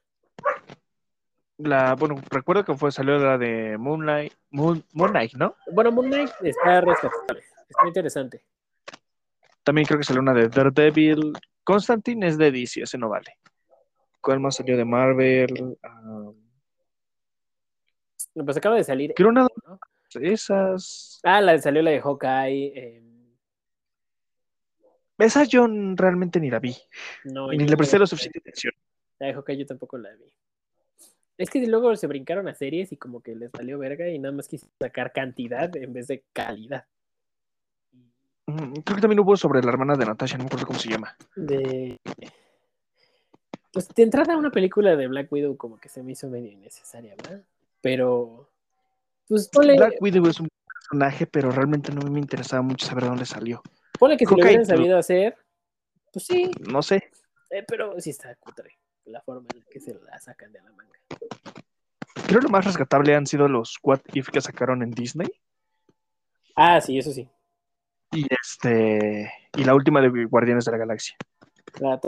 [1.63, 5.57] La, bueno, recuerdo que fue, salió la de Moonlight, Moon, Moon Knight, ¿no?
[5.73, 7.43] Bueno, Moon Knight está rescatable.
[7.69, 8.45] Está interesante.
[9.63, 11.33] También creo que salió una de Daredevil.
[11.63, 13.39] Constantine es de DC, ese no vale.
[14.21, 15.79] ¿Cuál más salió de Marvel?
[15.83, 16.31] Ah,
[18.35, 19.13] Pues acaba de salir.
[19.15, 19.79] quiero una ¿no?
[20.15, 21.21] de esas.
[21.23, 22.73] Ah, la salió la de Hawkeye.
[22.75, 23.03] eh,
[25.19, 26.75] Esa yo realmente ni la vi.
[27.25, 28.73] no, Ni le no presté la- suficiente atención.
[29.19, 30.33] La de Hawkeye yo tampoco la vi.
[31.41, 34.35] Es que luego se brincaron a series y como que les valió verga y nada
[34.35, 36.85] más quise sacar cantidad en vez de calidad.
[38.45, 40.91] Mm, Creo que también hubo sobre la hermana de Natasha, no me acuerdo cómo se
[40.91, 41.17] llama.
[41.35, 41.99] De...
[43.73, 47.15] Pues de entrada una película de Black Widow como que se me hizo medio innecesaria,
[47.17, 47.43] ¿verdad?
[47.81, 48.51] Pero...
[49.27, 49.77] Pues ponle...
[49.79, 53.63] Black Widow es un personaje, pero realmente no me interesaba mucho saber de dónde salió.
[53.99, 55.39] Pone que si lo hubieran sabido hacer,
[56.13, 57.11] pues sí, No sé.
[57.49, 58.77] eh, pero sí está cutre
[59.07, 60.99] la forma en la que se la sacan de la manga.
[62.27, 65.29] Creo lo más rescatable han sido los What If que sacaron en Disney.
[66.55, 67.29] Ah, sí, eso sí.
[68.13, 69.33] Y este.
[69.57, 71.17] Y la última de Guardianes de la Galaxia.
[71.81, 72.01] La.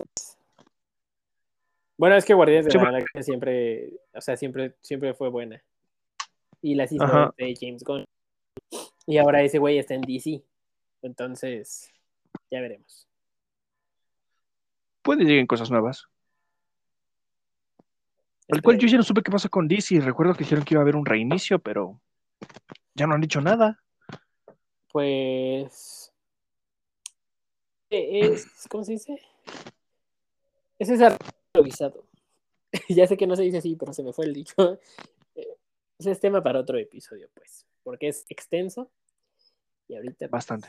[1.96, 5.62] Bueno, es que Guardianes de la Galaxia siempre, o sea, siempre, siempre fue buena.
[6.60, 7.34] Y las hizo Ajá.
[7.36, 8.04] de James Gunn.
[9.06, 10.42] Y ahora ese güey está en DC.
[11.02, 11.92] Entonces,
[12.50, 13.08] ya veremos.
[15.02, 16.08] Puede lleguen cosas nuevas.
[18.52, 20.00] El cual yo ya no supe qué pasó con DC.
[20.00, 22.00] Recuerdo que dijeron que iba a haber un reinicio, pero
[22.94, 23.82] ya no han dicho nada.
[24.92, 26.12] Pues.
[27.90, 29.18] eh, Es, ¿Cómo se dice?
[30.78, 32.06] Es ese improvisado.
[32.88, 34.54] ya sé que no se dice así, pero se me fue el dicho.
[35.98, 37.64] Ese es tema para otro episodio, pues.
[37.84, 38.90] Porque es extenso.
[39.88, 40.18] Y ahorita.
[40.18, 40.68] pues, Bastante.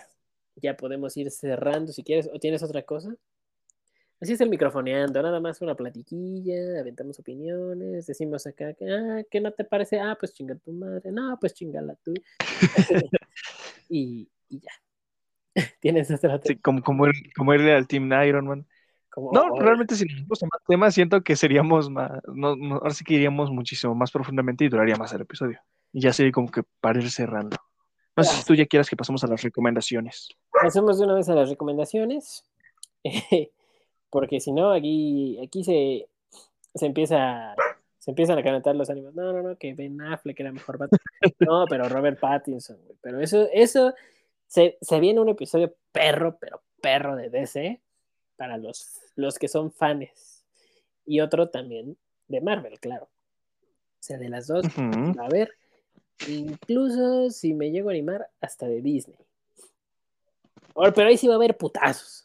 [0.55, 2.29] Ya podemos ir cerrando si quieres.
[2.31, 3.15] ¿O tienes otra cosa?
[4.23, 9.41] Así es el microfoneando, nada más una platiquilla, aventamos opiniones, decimos acá que, ah, ¿qué
[9.41, 9.99] no te parece?
[9.99, 12.13] Ah, pues chinga tu madre, no, pues chingala tú.
[13.89, 14.71] y, y ya.
[15.81, 18.65] Tienes otra Sí, como, como, ir- como irle al Team Iron Man.
[19.09, 22.91] como, No, oh, realmente si nos más temas, siento que seríamos más, no, no, ahora
[22.93, 25.59] sí que iríamos muchísimo más profundamente y duraría más el episodio.
[25.91, 27.57] Y ya sería como que para ir cerrando.
[28.15, 30.29] No sé si tú ya quieras que pasemos a las recomendaciones.
[30.49, 32.45] Pasemos de una vez a las recomendaciones.
[34.13, 36.07] Porque si no, aquí, aquí se,
[36.75, 37.55] se empieza.
[37.97, 39.15] Se empiezan a calentar los ánimos.
[39.15, 40.99] No, no, no, que Ben Affleck era mejor Batman.
[41.39, 42.95] No, pero Robert Pattinson, güey.
[43.01, 43.95] Pero eso, eso
[44.45, 47.81] se, se viene un episodio perro, pero perro de DC
[48.35, 50.43] para los, los que son fans.
[51.07, 51.97] Y otro también
[52.27, 53.05] de Marvel, claro.
[53.05, 55.19] O sea, de las dos Ujú.
[55.19, 55.53] a ver.
[56.27, 59.17] Incluso si me llego a animar, hasta de Disney.
[60.75, 62.22] Pero ahí sí va a haber putazos.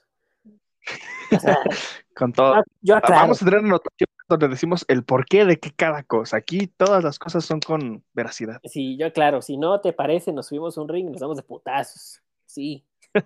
[1.36, 1.58] O sea,
[2.16, 2.56] Con todo.
[2.56, 3.22] yo- yo aclaro.
[3.22, 6.36] Vamos a tener anotaciones donde decimos el porqué de qué cada cosa.
[6.38, 8.60] Aquí todas las cosas son con veracidad.
[8.64, 9.40] Sí, yo aclaro.
[9.40, 12.20] Si no te parece, nos subimos a un ring y nos damos de putazos.
[12.46, 12.84] Sí.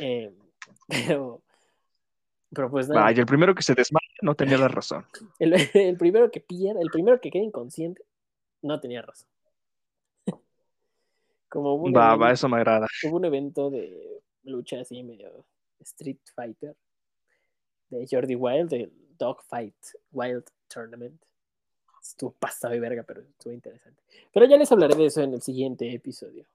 [0.00, 0.34] Eh,
[0.88, 1.42] pero,
[2.52, 3.02] pero pues nada.
[3.02, 5.04] Vaya, el primero que se desmaya no tenía la razón.
[5.38, 8.02] El, el primero que pierda, el primero que quede inconsciente,
[8.62, 9.28] no tenía razón.
[11.48, 12.86] Como un, Va, evento, va, eso me agrada.
[13.04, 15.44] hubo un evento de lucha así medio
[15.80, 16.74] Street Fighter
[17.90, 19.74] de Jordi Wild, el Dogfight
[20.12, 21.20] Wild Tournament.
[22.02, 24.02] Estuvo pasado y verga, pero estuvo interesante.
[24.32, 26.46] Pero ya les hablaré de eso en el siguiente episodio.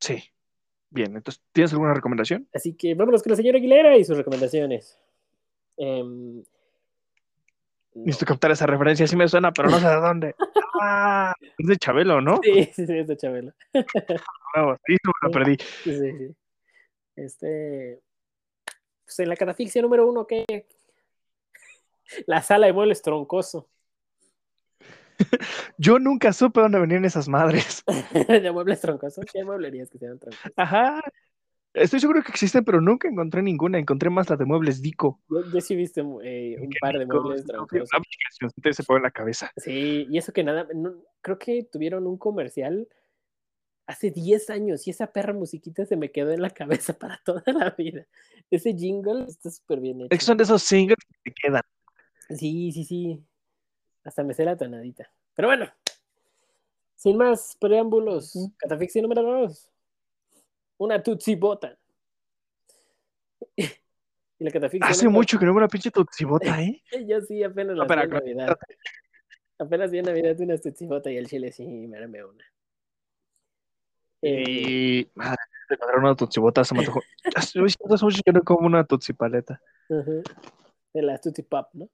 [0.00, 0.22] Sí.
[0.90, 2.48] Bien, entonces, ¿tienes alguna recomendación?
[2.54, 4.98] Así que vámonos con la señora Aguilera y sus recomendaciones.
[5.76, 6.42] Em,
[7.94, 8.04] no.
[8.04, 10.34] Necesito captar esa referencia, sí me suena, pero no sé de dónde.
[10.84, 12.40] Ah, es de Chabelo, ¿no?
[12.42, 13.52] Sí, sí, sí, es de Chabelo.
[14.52, 15.56] Bravo, sí, me lo perdí.
[15.84, 16.36] Sí, sí.
[17.16, 18.00] Este.
[19.04, 20.44] Pues en la catafixia número uno, ¿qué?
[22.26, 23.68] La sala de muebles troncoso.
[25.78, 27.82] Yo nunca supe dónde venían esas madres.
[28.28, 29.24] de muebles troncosos.
[29.32, 30.52] ¿Qué mueblerías que sean troncosos?
[30.56, 31.02] Ajá.
[31.74, 33.78] Estoy seguro que existen, pero nunca encontré ninguna.
[33.78, 35.20] Encontré más la de muebles Dico.
[35.30, 37.88] Yo, yo sí viste eh, un par de muebles troncosos.
[37.94, 38.02] Una
[38.50, 39.50] canción se pone en la cabeza.
[39.56, 42.88] Sí, y eso que nada, no- creo que tuvieron un comercial
[43.86, 47.42] hace 10 años y esa perra musiquita se me quedó en la cabeza para toda
[47.52, 48.06] la vida.
[48.50, 50.08] Ese jingle está súper bien hecho.
[50.10, 51.62] Es que son de esos singles que te quedan.
[52.30, 53.24] Sí, sí, sí.
[54.04, 55.10] Hasta me sé la tonadita.
[55.34, 55.66] Pero bueno,
[56.94, 58.52] sin más preámbulos, Ujú.
[58.56, 59.68] catafixia número 2.
[60.78, 61.78] Una Tutsi Bota.
[63.56, 66.82] y la catafixia Hace número- mucho que no veo una pinche tutsibota, ¿eh?
[67.06, 68.56] Yo sí, apenas No, la vi pero en Navidad.
[69.58, 72.44] Apenas vi en Navidad una Tutsi Bota y el chile sí me una.
[74.22, 75.08] Eh, Y.
[75.14, 75.36] Madre,
[75.68, 77.00] encontrar una tutsibota se me antojó.
[78.24, 79.60] Que no como una tutsipaleta.
[79.88, 80.22] ujú.
[80.94, 81.88] De las Tutsi Pop, ¿no?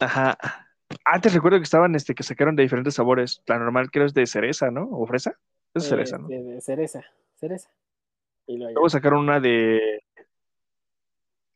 [0.00, 0.38] Ajá.
[1.04, 3.42] Antes recuerdo que estaban, este, que sacaron de diferentes sabores.
[3.46, 4.88] La normal creo es de cereza, ¿no?
[4.90, 5.38] ¿O fresa?
[5.74, 6.28] Es cereza, ¿no?
[6.30, 7.04] Este, de cereza,
[7.34, 7.70] cereza.
[8.46, 10.02] Y luego sacaron una de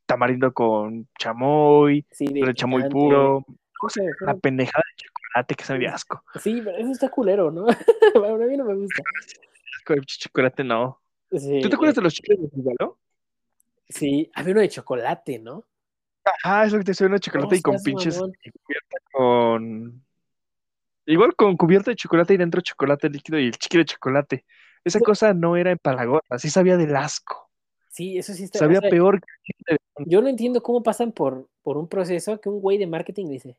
[0.06, 3.44] tamarindo con chamoy, sí, de chamoy puro.
[3.82, 4.87] No sé, Una pendejada de
[5.28, 6.22] chocolate que sabe de asco.
[6.40, 7.66] Sí, pero eso está culero, ¿no?
[8.14, 9.02] bueno, a mí no me gusta.
[9.88, 11.00] De chocolate, no.
[11.32, 12.98] Sí, ¿Tú te acuerdas eh, de los chicles de Figalo?
[13.88, 15.64] Sí, había uno de chocolate, ¿no?
[16.44, 20.04] Ajá, eso que te suena chocolate y con pinches y cubierta con.
[21.06, 24.44] Igual con cubierta de chocolate y dentro chocolate líquido y el chicle de chocolate.
[24.84, 25.04] Esa Sí.
[25.04, 27.50] cosa no era empalagosa, así sabía del asco.
[27.88, 28.58] Sí, eso sí está.
[28.58, 29.76] o Sabía sea, peor que
[30.06, 33.56] Yo no entiendo cómo pasan por, por un proceso que un güey de marketing dice,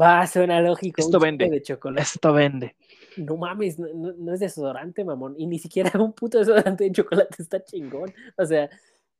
[0.00, 1.00] Va, suena lógico.
[1.00, 1.48] Esto un vende.
[1.50, 2.02] de chocolate.
[2.02, 2.76] Esto vende.
[3.16, 5.34] No mames, no, no- no es desodorante, mamón.
[5.38, 8.12] Y ni siquiera un puto desodorante de chocolate está chingón.
[8.36, 8.68] O sea,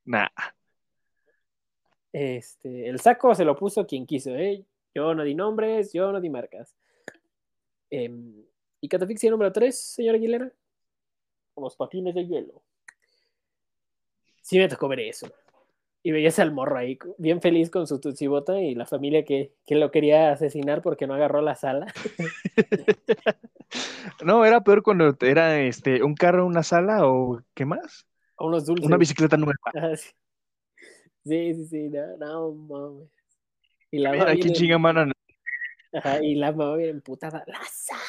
[0.05, 0.29] Nah.
[2.13, 4.65] este, el saco se lo puso quien quiso, ¿eh?
[4.95, 6.75] Yo no di nombres, yo no di marcas.
[7.91, 8.45] Em,
[8.81, 10.53] ¿Y catafixia número 3, señora Aguilera?
[11.57, 12.63] Los patines de hielo.
[14.43, 15.27] Sí me tocó ver eso.
[16.03, 19.75] Y veías al morro ahí, bien feliz con su tutsibota y la familia que, que
[19.75, 21.87] lo quería asesinar porque no agarró la sala.
[24.25, 28.07] No, era peor cuando era este un carro, una sala o ¿qué más?
[28.39, 28.87] Unos dulces.
[28.87, 29.59] Una bicicleta nueva.
[29.75, 30.11] Ah, sí.
[31.25, 33.09] sí, sí, sí, no, no mames.
[33.91, 35.13] Y la Mira, mamá aquí chinga mano.
[35.93, 37.45] Ajá, y la mamá viene emputada.
[37.47, 38.01] ¡La sala!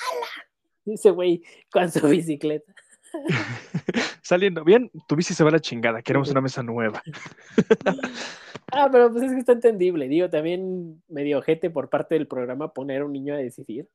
[0.86, 2.74] Ese güey con su bicicleta.
[4.22, 6.02] Saliendo bien, tu bici se va a la chingada.
[6.02, 7.02] Queremos una mesa nueva.
[8.72, 10.08] Ah, pero pues es que está entendible.
[10.08, 13.90] Digo, también medio ojete por parte del programa poner a un niño a decidir.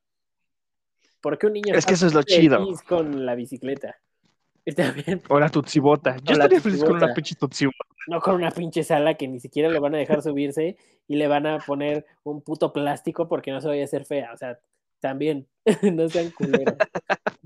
[1.20, 2.66] ¿Por qué un niño Es que eso es lo feliz chido.
[2.88, 3.96] con la bicicleta?
[4.64, 6.16] Está bien, O la tutsibota.
[6.24, 7.76] Yo estaría feliz con una pinche tutsibota.
[8.08, 11.28] no con una pinche sala que ni siquiera le van a dejar subirse y le
[11.28, 14.32] van a poner un puto plástico porque no se vaya a hacer fea.
[14.32, 14.58] O sea,
[15.00, 15.46] también,
[15.82, 16.76] no sean culeros.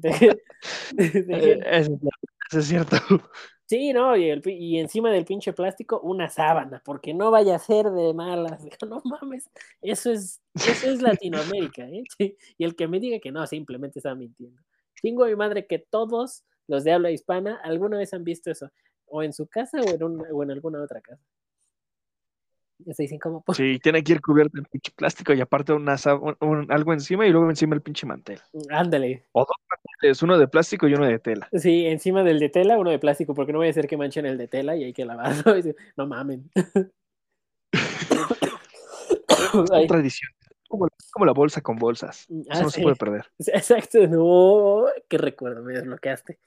[0.98, 2.08] Eh, Eso, es cierto,
[2.50, 2.96] eso es cierto.
[3.66, 7.56] Sí, no, y, el pi- y encima del pinche plástico una sábana, porque no vaya
[7.56, 8.62] a ser de malas.
[8.88, 9.50] No mames,
[9.82, 12.02] eso es, eso es Latinoamérica, ¿eh?
[12.16, 14.60] Sí, Y el que me diga que no, simplemente está mintiendo.
[15.00, 18.70] Chingo a mi madre que todos los de habla hispana alguna vez han visto eso,
[19.06, 21.22] o en su casa o en, un- o en alguna otra casa.
[22.94, 25.96] Se dicen como, pues, Sí, tiene que ir cubierto en pinche plástico y aparte una,
[26.20, 28.40] un- un- algo encima y luego encima el pinche mantel.
[28.70, 29.24] ándale.
[29.32, 31.48] O dos manteles, uno de plástico y uno de tela.
[31.52, 34.26] Sí, encima del de tela, uno de plástico, porque no voy a hacer que manchen
[34.26, 35.54] el de tela y hay que lavarlo.
[35.96, 36.50] No mamen.
[39.72, 39.86] Ay.
[39.86, 40.30] Tradición.
[40.68, 42.26] Como, como la bolsa con bolsas.
[42.48, 43.26] Ah, Eso no se puede perder.
[43.38, 46.38] Exacto, no, qué recuerdo, me desbloqueaste.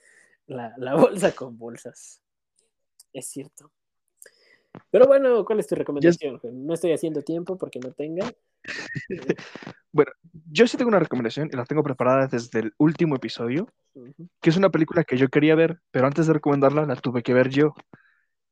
[0.47, 2.21] La, la bolsa con bolsas.
[3.13, 3.71] Es cierto.
[4.89, 6.39] Pero bueno, ¿cuál es tu recomendación?
[6.51, 8.31] No estoy haciendo tiempo porque no tenga.
[10.51, 13.67] Yo sí tengo una recomendación y la tengo preparada desde el último episodio,
[14.41, 17.33] que es una película que yo quería ver, pero antes de recomendarla la tuve que
[17.33, 17.73] ver yo.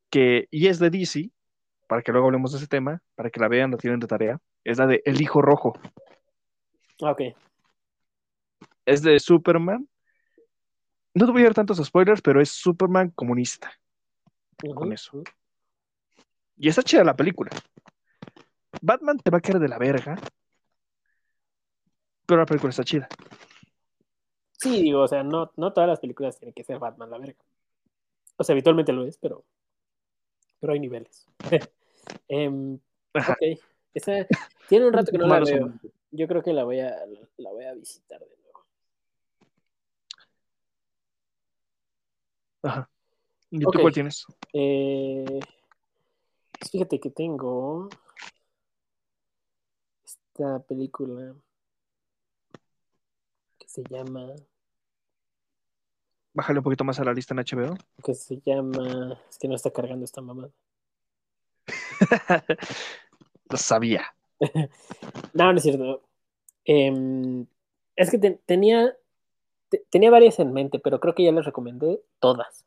[0.10, 1.30] Que, y es de DC,
[1.88, 4.40] para que luego hablemos de ese tema, para que la vean, la tienen de tarea.
[4.64, 5.74] Es la de El Hijo Rojo.
[7.02, 7.22] Ah, Ok.
[8.86, 9.88] Es de Superman.
[11.14, 13.72] No te voy a dar tantos spoilers, pero es Superman comunista.
[14.74, 15.24] Con eso.
[16.60, 17.49] Y está chida la película.
[18.82, 20.20] Batman te va a caer de la verga,
[22.26, 23.07] pero la película está chida.
[24.51, 27.41] Sí, digo, o sea, no, no todas las películas tienen que ser Batman, la verga.
[28.36, 29.45] O sea, habitualmente lo es, pero,
[30.60, 31.26] pero hay niveles.
[33.14, 33.34] Ajá.
[33.34, 33.60] ok.
[33.93, 34.28] Esa,
[34.68, 35.74] tiene un rato que no la veo.
[36.12, 36.93] Yo creo que la voy a,
[37.38, 38.66] la voy a visitar de nuevo.
[42.64, 42.89] Ajá.
[43.49, 44.26] ¿Y tú cuál tienes?
[44.53, 45.39] Eh,
[46.72, 47.89] fíjate que tengo
[50.03, 51.36] esta película
[53.57, 54.34] que se llama,
[56.34, 57.76] Bájale un poquito más a la lista en HBO.
[58.03, 60.49] que se llama, es que no está cargando esta mamá.
[63.49, 64.03] Lo sabía.
[65.34, 66.01] No, no es cierto.
[66.66, 67.45] Em,
[67.95, 68.95] es que te- tenía,
[69.70, 72.66] te- tenía varias en mente, pero creo que ya las recomendé todas.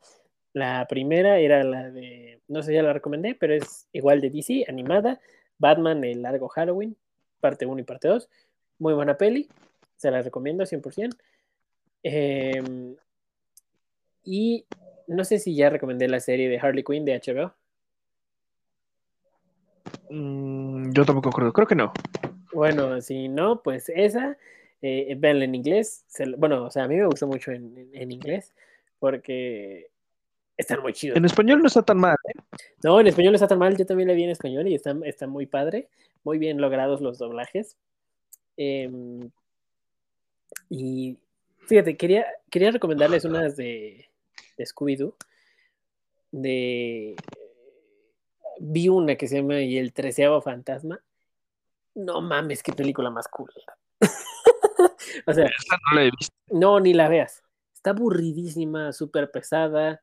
[0.53, 4.29] La primera era la de, no sé si ya la recomendé, pero es igual de
[4.29, 5.19] DC, animada,
[5.57, 6.95] Batman, el largo Halloween,
[7.39, 8.29] parte 1 y parte 2.
[8.79, 9.49] Muy buena peli,
[9.97, 11.15] se la recomiendo 100%.
[12.03, 12.95] Em,
[14.23, 14.65] y
[15.07, 17.53] no sé si ya recomendé la serie de Harley Quinn de HBO.
[20.09, 21.51] Mm, yo tampoco creo.
[21.53, 21.91] Creo que no.
[22.53, 24.37] Bueno, si no, pues esa,
[24.81, 26.03] eh, véanla en inglés.
[26.07, 28.53] Se bueno, o sea, a mí me gustó mucho en, en- en inglés
[28.99, 29.89] porque
[30.57, 31.17] están muy chidos.
[31.17, 32.15] En español no está tan mal.
[32.27, 32.39] ¿eh?
[32.83, 34.95] No, en español no está tan mal, yo también la vi en español y está,
[35.05, 35.89] está muy padre,
[36.23, 37.77] muy bien logrados los doblajes.
[38.57, 39.29] Em,
[40.69, 41.17] y
[41.67, 44.09] fíjate, quería, quería recomendarles unas de,
[44.57, 45.15] de Scooby-Doo.
[46.31, 47.15] De...
[48.59, 51.01] Vi una que se llama Y el treceavo fantasma.
[51.95, 53.51] No mames, qué película más cool.
[55.27, 56.35] o sea, Esa no la he visto.
[56.49, 57.43] no, ni la veas.
[57.73, 60.01] Está aburridísima, súper pesada.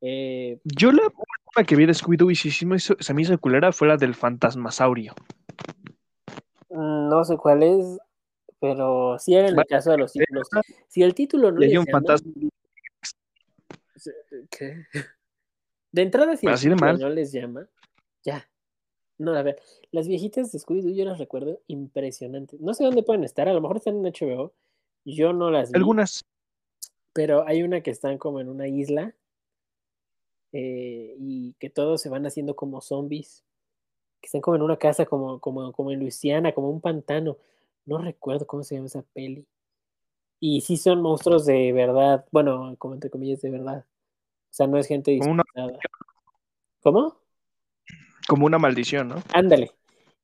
[0.00, 3.22] Eh, Yo la última que vi de Scooby-Doo y sí, sí me hizo- se me
[3.22, 5.14] hizo culera fue la del fantasmasaurio.
[6.70, 7.98] No sé cuál es,
[8.60, 10.48] pero sí era en el caso de los títulos.
[10.88, 12.32] Si el título no Le dio un llama, fantasma.
[14.50, 14.84] ¿qué?
[15.90, 17.66] De entrada, si el Así título no les llama,
[18.22, 18.48] ya.
[19.16, 22.60] No, a ver, las viejitas de Scooby-Doo yo las recuerdo impresionantes.
[22.60, 24.52] No sé dónde pueden estar, a lo mejor están en HBO.
[25.04, 26.24] Yo no las vi, Algunas,
[27.14, 29.14] pero hay una que están como en una isla
[30.52, 33.44] eh, y que todos se van haciendo como zombies,
[34.20, 37.36] que están como en una casa como, como, como en Luisiana, como un pantano.
[37.86, 39.46] No recuerdo cómo se llama esa peli.
[40.40, 43.84] Y sí son monstruos de verdad, bueno, como entre comillas de verdad.
[43.88, 45.78] O sea, no es gente una- disfrazada.
[46.80, 47.16] ¿Cómo?
[48.28, 49.16] como una maldición, ¿no?
[49.32, 49.72] Ándale.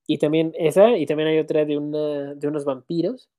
[0.07, 3.31] Y también esa, y también hay otra de, una, de unos vampiros,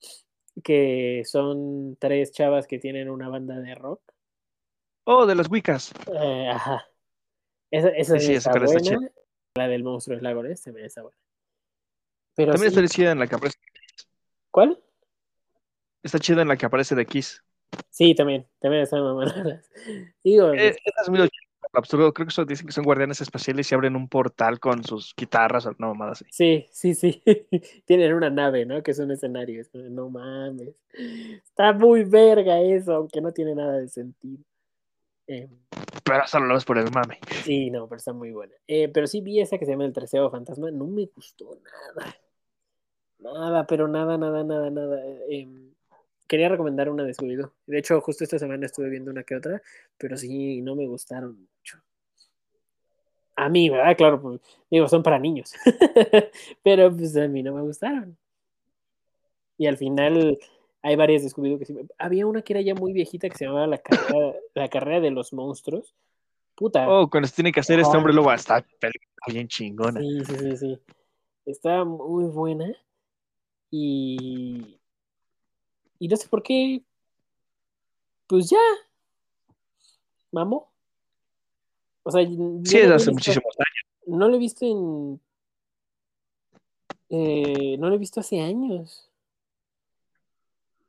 [0.64, 4.02] que son tres chavas que tienen una banda de rock.
[5.06, 5.94] Oh, de las Wiccas.
[6.14, 6.86] Eh, ajá.
[7.72, 9.00] Esa, esa Sí, sí, esa está.
[9.56, 11.18] La del monstruo del lago Ness también está buena.
[12.36, 13.58] Pero También sí, está chida en la que aparece.
[14.52, 14.78] ¿Cuál?
[16.04, 17.42] Está chida en la que aparece de Kiss.
[17.90, 18.46] Sí, también.
[18.60, 19.34] También están mamadas.
[20.24, 21.30] Digo, Eh, es muy
[21.72, 22.14] absurdo.
[22.14, 25.66] Creo que eso dicen que son guardianes espaciales y abren un portal con sus guitarras
[25.66, 26.32] o no mamadas así.
[26.32, 27.24] sí, sí, sí.
[27.86, 28.84] Tienen una nave, ¿no?
[28.84, 29.64] Que es un escenario.
[29.74, 30.76] No mames.
[31.44, 34.44] Está muy verga eso, aunque no tiene nada de sentido.
[35.28, 35.50] Eh,
[36.04, 37.20] Pero solo lo ves por el mame.
[37.44, 38.54] Sí, no, pero está muy buena.
[38.68, 40.72] Eh, pero sí vi esa que se llama El Treceavo Fantasma.
[40.72, 42.16] No me gustó nada.
[43.20, 45.02] Nada, pero nada, nada, nada, nada.
[45.30, 45.48] Eh,
[46.28, 47.52] quería recomendar una de Scooby-Doo.
[47.66, 49.62] De hecho, justo esta semana estuve viendo una que otra,
[49.98, 51.82] pero sí, no me gustaron mucho.
[53.36, 53.98] A mí, ¿verdad?
[53.98, 55.54] Claro, pues, digo, son para niños.
[56.64, 58.18] pero pues a mí no me gustaron.
[59.58, 60.38] Y al final
[60.88, 61.76] hay varias de Scooby-Doo que sí.
[61.98, 65.10] Había una que era ya muy viejita que se llamaba La Carrera, la carrera de
[65.12, 65.96] los Monstruos.
[66.56, 66.88] Puta.
[66.88, 67.98] Oh, cuando se tiene que hacer este Ajá.
[67.98, 68.64] hombre lobo, está
[69.28, 70.00] bien chingona.
[70.00, 70.80] Sí, sí, sí, sí.
[71.48, 72.72] Está muy buena.
[73.72, 74.78] Y.
[76.00, 76.82] Y no sé por qué.
[78.28, 78.60] Pues ya.
[80.32, 80.72] Mamó.
[82.04, 84.18] O sea, Sí, no es hace visto- muchísimos años.
[84.20, 85.20] No lo he visto en.
[87.10, 89.10] eh, no lo he visto hace años.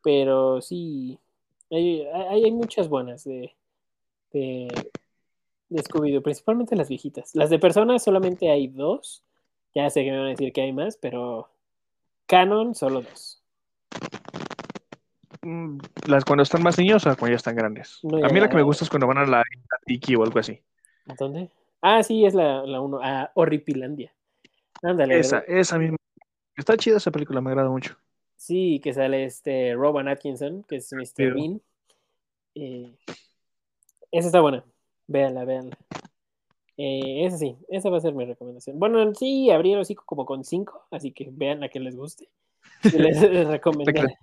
[0.06, 1.18] Pero sí.
[1.68, 3.56] Hay, hay, hay muchas buenas de.
[4.32, 4.68] de,
[5.68, 7.34] de Scooby-Doo, principalmente las viejitas.
[7.34, 9.24] Las de personas solamente hay dos.
[9.74, 11.48] Ya sé que me van a decir que hay más, pero
[12.26, 13.42] canon solo dos.
[15.42, 17.98] Mm, Las cuando están más niños o cuando ya están grandes.
[18.04, 19.42] No, a mí la que me gusta es cuando van a la
[19.86, 20.62] Tiki o algo así.
[21.08, 21.50] ¿A dónde?
[21.82, 23.00] Ah, sí, es la, la uno.
[23.02, 24.14] Ah, Horripilandia.
[24.84, 25.18] Ándale.
[25.18, 25.96] Esa, esa misma.
[26.56, 27.98] Está chida esa película, me agrada mucho.
[28.36, 31.12] Sí, que sale este Rowan Atkinson, que es Mr.
[31.16, 31.60] Pero- Bean.
[32.54, 32.94] Eh,
[34.12, 34.64] esa está buena.
[35.08, 35.78] Véanla, véanla.
[36.78, 38.78] Eh, esa sí, esa va a ser mi recomendación.
[38.78, 42.28] Bueno, sí, abrí el hocico como con cinco, así que vean la que les guste.
[42.82, 44.16] Si les, les recomendé.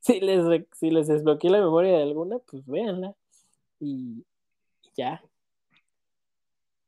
[0.00, 3.14] Si les, re- si les desbloqueé la memoria de alguna, pues véanla.
[3.80, 4.24] Y,
[4.82, 5.22] y ya.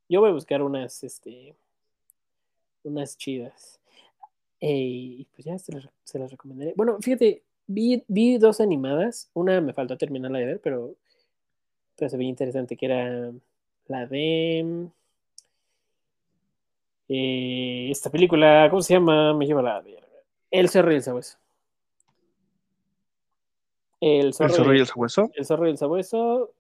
[0.09, 1.55] Yo voy a buscar unas, este,
[2.85, 3.81] unas chidas.
[4.61, 4.77] Eh,
[5.21, 6.75] y pues ya se las, se las recomendaré.
[6.77, 9.31] Bueno, fíjate, vi, vi dos animadas.
[9.35, 10.95] Una me faltó terminarla de ver, pero,
[11.97, 13.33] pero se veía interesante, que era
[13.87, 14.89] la de...
[17.09, 19.35] eh, esta película, ¿cómo se llama?
[19.35, 19.83] Me lleva la.
[20.51, 21.39] El zorro y el sabueso.
[24.01, 25.31] El zorro, El zorro y el sabueso.
[25.35, 26.53] el zorro y el sabueso.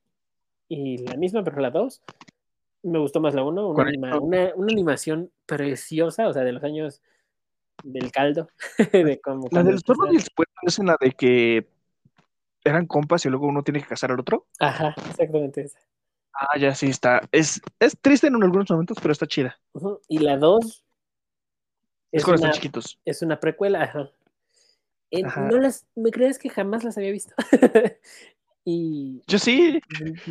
[0.69, 2.03] Y la misma, pero la dos.
[2.83, 3.69] Me gustó más la uno.
[3.69, 3.89] Una, ¿Cuál?
[3.89, 7.01] anima- una, una animación preciosa, o sea, de los años
[7.85, 8.49] del caldo.
[8.93, 11.69] de como La del zorro y el sabueso es en la de que
[12.65, 14.47] eran compas y luego uno tiene que casar al otro.
[14.59, 15.79] Ajá, exactamente esa.
[16.35, 17.21] Ah, ya sí está.
[17.33, 19.59] Es, es triste en algunos momentos, pero está chida.
[20.09, 20.85] Y la dos
[22.13, 23.01] Es, es, cuando una, están chiquitos.
[23.05, 23.83] es una precuela.
[23.83, 24.11] Ajá.
[25.11, 25.41] Eh, Ajá.
[25.41, 27.35] No las, ¿Me crees que jamás las había visto?
[28.65, 29.81] y Yo sí,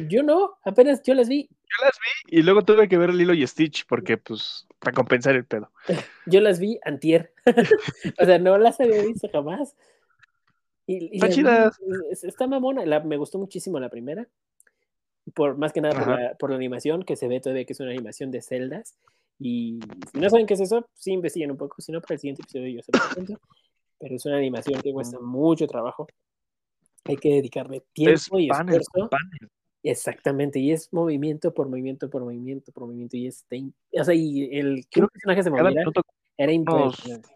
[0.10, 1.48] yo no, apenas yo las vi.
[1.50, 1.94] yo las
[2.30, 5.72] vi y luego tuve que ver Lilo y Stitch porque, pues, para compensar el pedo.
[6.28, 7.34] Yo las vi antier.
[8.20, 9.76] o sea, no las había visto jamás.
[10.86, 11.80] Y, y Están las vi, chidas.
[12.12, 12.86] es- Está mamona.
[12.86, 14.28] La, me gustó muchísimo la primera.
[15.34, 17.80] Por, más que nada por la, por la animación, que se ve todavía que es
[17.80, 18.96] una animación de celdas.
[19.40, 19.80] Y
[20.14, 21.82] si no saben qué es eso, sí investiguen un poco.
[21.82, 23.40] Si no, para el siguiente episodio yo se cuento.
[24.00, 26.08] Pero es una animación que cuesta mucho trabajo.
[27.08, 29.10] Hay que dedicarle Es tiempo y panel, esfuerzo.
[29.10, 29.52] panel.
[29.84, 33.16] Exactamente, y es movimiento por movimiento por movimiento por movimiento.
[33.16, 33.46] Y es,
[33.92, 35.84] o sea, y el que un personaje se moviera
[36.38, 37.30] era impresionante.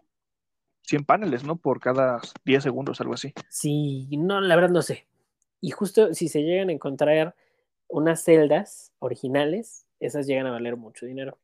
[0.82, 1.56] 100 paneles, ¿no?
[1.56, 3.32] Por cada 10 segundos, algo así.
[3.48, 5.06] Sí, no, la verdad no sé.
[5.60, 7.34] Y justo si se llegan a encontrar
[7.88, 11.38] unas celdas originales, esas llegan a valer mucho dinero.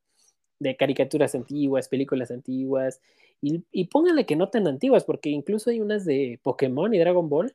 [0.59, 3.01] De caricaturas antiguas, películas antiguas.
[3.41, 7.29] Y, y pónganle que no tan antiguas, porque incluso hay unas de Pokémon y Dragon
[7.29, 7.55] Ball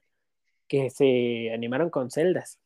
[0.68, 2.60] que se animaron con celdas.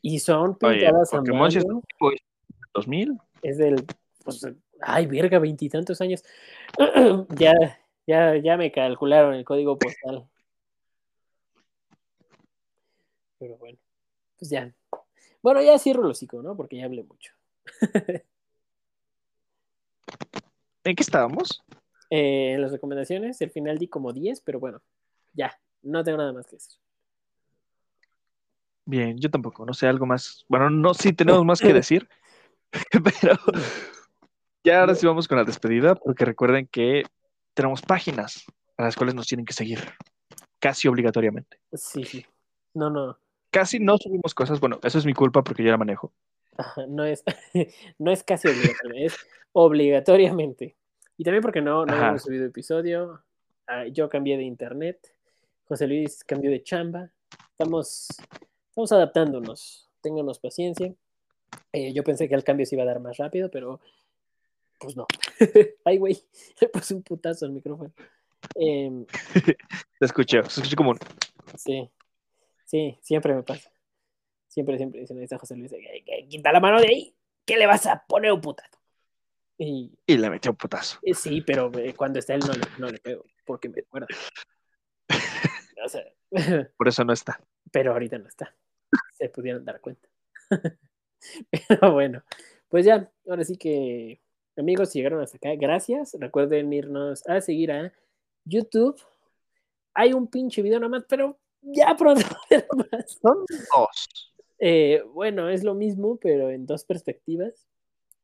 [0.00, 1.82] Y son Oye, pintadas a Pokémon sí es mano.
[1.86, 2.10] tipo
[2.74, 3.18] 2000.
[3.42, 3.84] Es del.
[4.24, 4.46] Pues,
[4.80, 6.24] Ay, verga, veintitantos años.
[7.38, 7.54] ya,
[8.06, 10.28] ya, ya me calcularon el código postal.
[13.38, 13.78] Pero bueno,
[14.38, 14.74] pues ya.
[15.40, 16.56] Bueno, ya cierro el hocico, ¿no?
[16.56, 17.32] Porque ya hablé mucho.
[20.84, 21.62] ¿En qué estábamos?
[22.10, 24.82] Eh, en las recomendaciones, el final di como 10, pero bueno,
[25.32, 26.78] ya, no tengo nada más que decir.
[28.84, 30.44] Bien, yo tampoco, no sé, algo más.
[30.48, 32.08] Bueno, no, sí tenemos más que decir,
[32.90, 33.36] pero
[34.64, 37.04] ya ahora sí vamos con la despedida, porque recuerden que
[37.54, 38.44] tenemos páginas
[38.76, 39.78] a las cuales nos tienen que seguir,
[40.58, 41.58] casi obligatoriamente.
[41.72, 42.26] Sí, sí.
[42.74, 43.18] No, no.
[43.50, 46.12] Casi no subimos cosas, bueno, eso es mi culpa porque yo la manejo.
[46.56, 47.22] Ajá, no es,
[47.98, 49.16] no es casi obligatorio, es
[49.52, 50.76] obligatoriamente.
[51.16, 52.08] Y también porque no, no Ajá.
[52.08, 53.22] hemos subido episodio.
[53.66, 55.11] Ah, yo cambié de internet.
[55.72, 57.10] José Luis cambió de chamba.
[57.52, 58.08] Estamos,
[58.68, 59.88] estamos adaptándonos.
[60.02, 60.94] Ténganos paciencia.
[61.72, 63.80] Eh, yo pensé que el cambio se iba a dar más rápido, pero
[64.78, 65.06] pues no.
[65.86, 66.22] Ay, güey,
[66.60, 67.90] le puse un putazo al micrófono.
[68.54, 69.06] Em,
[69.98, 70.98] Te escuché, se escuché como un...
[71.56, 71.88] sí,
[72.66, 73.72] sí, siempre me pasa.
[74.48, 77.16] Siempre, siempre ahí está José Luis, "Eh, eh, quita la mano de ahí,
[77.46, 78.78] ¿qué le vas a poner un putazo?
[79.56, 80.98] Y Y le metió un putazo.
[81.00, 84.08] Eh, Sí, pero eh, cuando está él no le, no le pego, porque me acuerdo.
[85.84, 86.04] O sea,
[86.76, 87.40] Por eso no está.
[87.70, 88.54] pero ahorita no está.
[89.12, 90.08] Se pudieron dar cuenta.
[91.68, 92.22] Pero bueno,
[92.68, 94.20] pues ya, ahora sí que,
[94.56, 96.16] amigos, si llegaron hasta acá, gracias.
[96.18, 97.92] Recuerden irnos a seguir a
[98.44, 99.00] YouTube.
[99.94, 102.26] Hay un pinche video nomás, pero ya pronto.
[103.06, 104.34] Son dos.
[104.58, 107.68] Eh, bueno, es lo mismo, pero en dos perspectivas.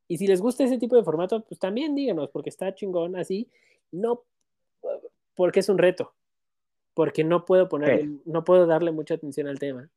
[0.09, 3.48] Y si les gusta ese tipo de formato, pues también díganos, porque está chingón así.
[3.93, 4.24] No,
[5.35, 6.14] porque es un reto.
[6.98, 8.20] Porque no puedo poner, Sí.
[8.24, 9.88] no puedo darle mucha atención al tema.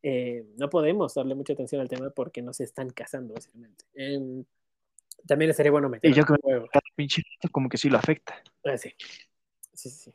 [0.00, 3.84] Eh, no podemos darle mucha atención al tema porque nos están casando, básicamente.
[3.92, 4.44] Em,
[5.26, 6.68] también estaría bueno meter Y yo creo.
[6.68, 8.40] Cada pinche como que sí lo afecta.
[8.64, 8.90] Ah, sí.
[9.72, 10.14] Sí, sí, sí.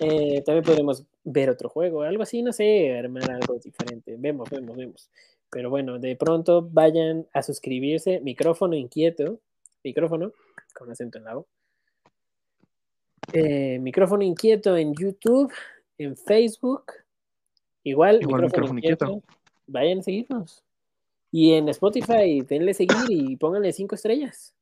[0.00, 4.16] Eh, también podemos ver otro juego, algo así, no sé, armar algo diferente.
[4.18, 5.10] Vemos, vemos, vemos.
[5.50, 8.20] Pero bueno, de pronto vayan a suscribirse.
[8.20, 9.40] Micrófono inquieto.
[9.84, 10.32] Micrófono,
[10.74, 11.46] con acento en la O.
[13.32, 15.52] Eh, micrófono inquieto en YouTube,
[15.98, 16.92] en Facebook.
[17.82, 19.04] Igual, Igual micrófono, Micrófono inquieto.
[19.06, 19.34] Inquieto.
[19.66, 20.64] Vayan a seguirnos.
[21.32, 24.54] Y en Spotify, denle seguir y pónganle cinco estrellas.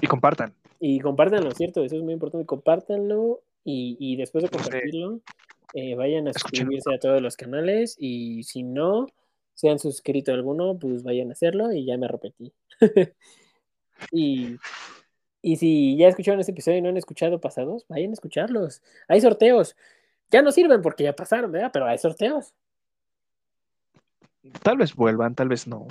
[0.00, 0.54] Y compartan.
[0.80, 1.84] Y compártanlo, ¿cierto?
[1.84, 2.46] Eso es muy importante.
[2.46, 5.20] Compártanlo y, y después de compartirlo,
[5.74, 9.08] eh, vayan a suscribirse a todos los canales y si no
[9.54, 12.52] se han suscrito a alguno, pues vayan a hacerlo y ya me repetí.
[14.12, 14.56] y,
[15.46, 18.82] y si ya escucharon este episodio y no han escuchado pasados, vayan a escucharlos.
[19.06, 19.76] Hay sorteos.
[20.28, 21.70] Ya no sirven porque ya pasaron, ¿verdad?
[21.72, 22.52] Pero hay sorteos.
[24.64, 25.86] Tal vez vuelvan, tal vez no.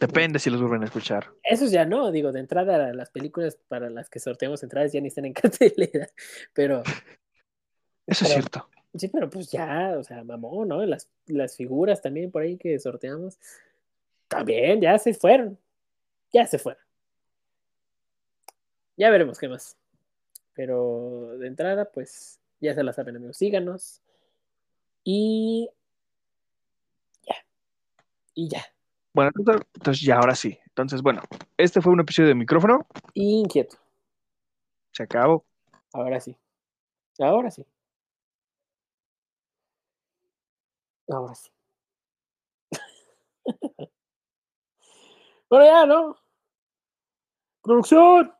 [0.00, 1.28] Depende si los vuelven a escuchar.
[1.44, 5.06] Esos ya no, digo, de entrada las películas para las que sorteamos entradas ya ni
[5.06, 6.08] están en cartelera,
[6.52, 6.82] pero
[8.08, 8.68] Eso es cierto.
[8.92, 10.84] Sí, pero pues ya, o sea, mamón, ¿no?
[10.84, 13.38] Las, las figuras también por ahí que sorteamos,
[14.26, 15.56] también ya se fueron.
[16.32, 16.85] Ya se fueron.
[18.96, 19.76] Ya veremos qué más.
[20.54, 23.36] Pero de entrada, pues ya se la saben, amigos.
[23.36, 24.02] Síganos.
[25.04, 25.68] Y
[27.22, 27.36] ya.
[28.34, 28.64] Y ya.
[29.12, 30.58] Bueno, entonces, ya ahora sí.
[30.66, 31.22] Entonces, bueno,
[31.56, 32.86] este fue un episodio de micrófono.
[33.14, 33.76] Inquieto.
[34.92, 35.44] Se acabó.
[35.92, 36.36] Ahora sí.
[37.18, 37.64] Ahora sí.
[41.08, 41.50] Ahora sí.
[45.48, 46.16] bueno, ya, ¿no?
[47.62, 48.36] Producción.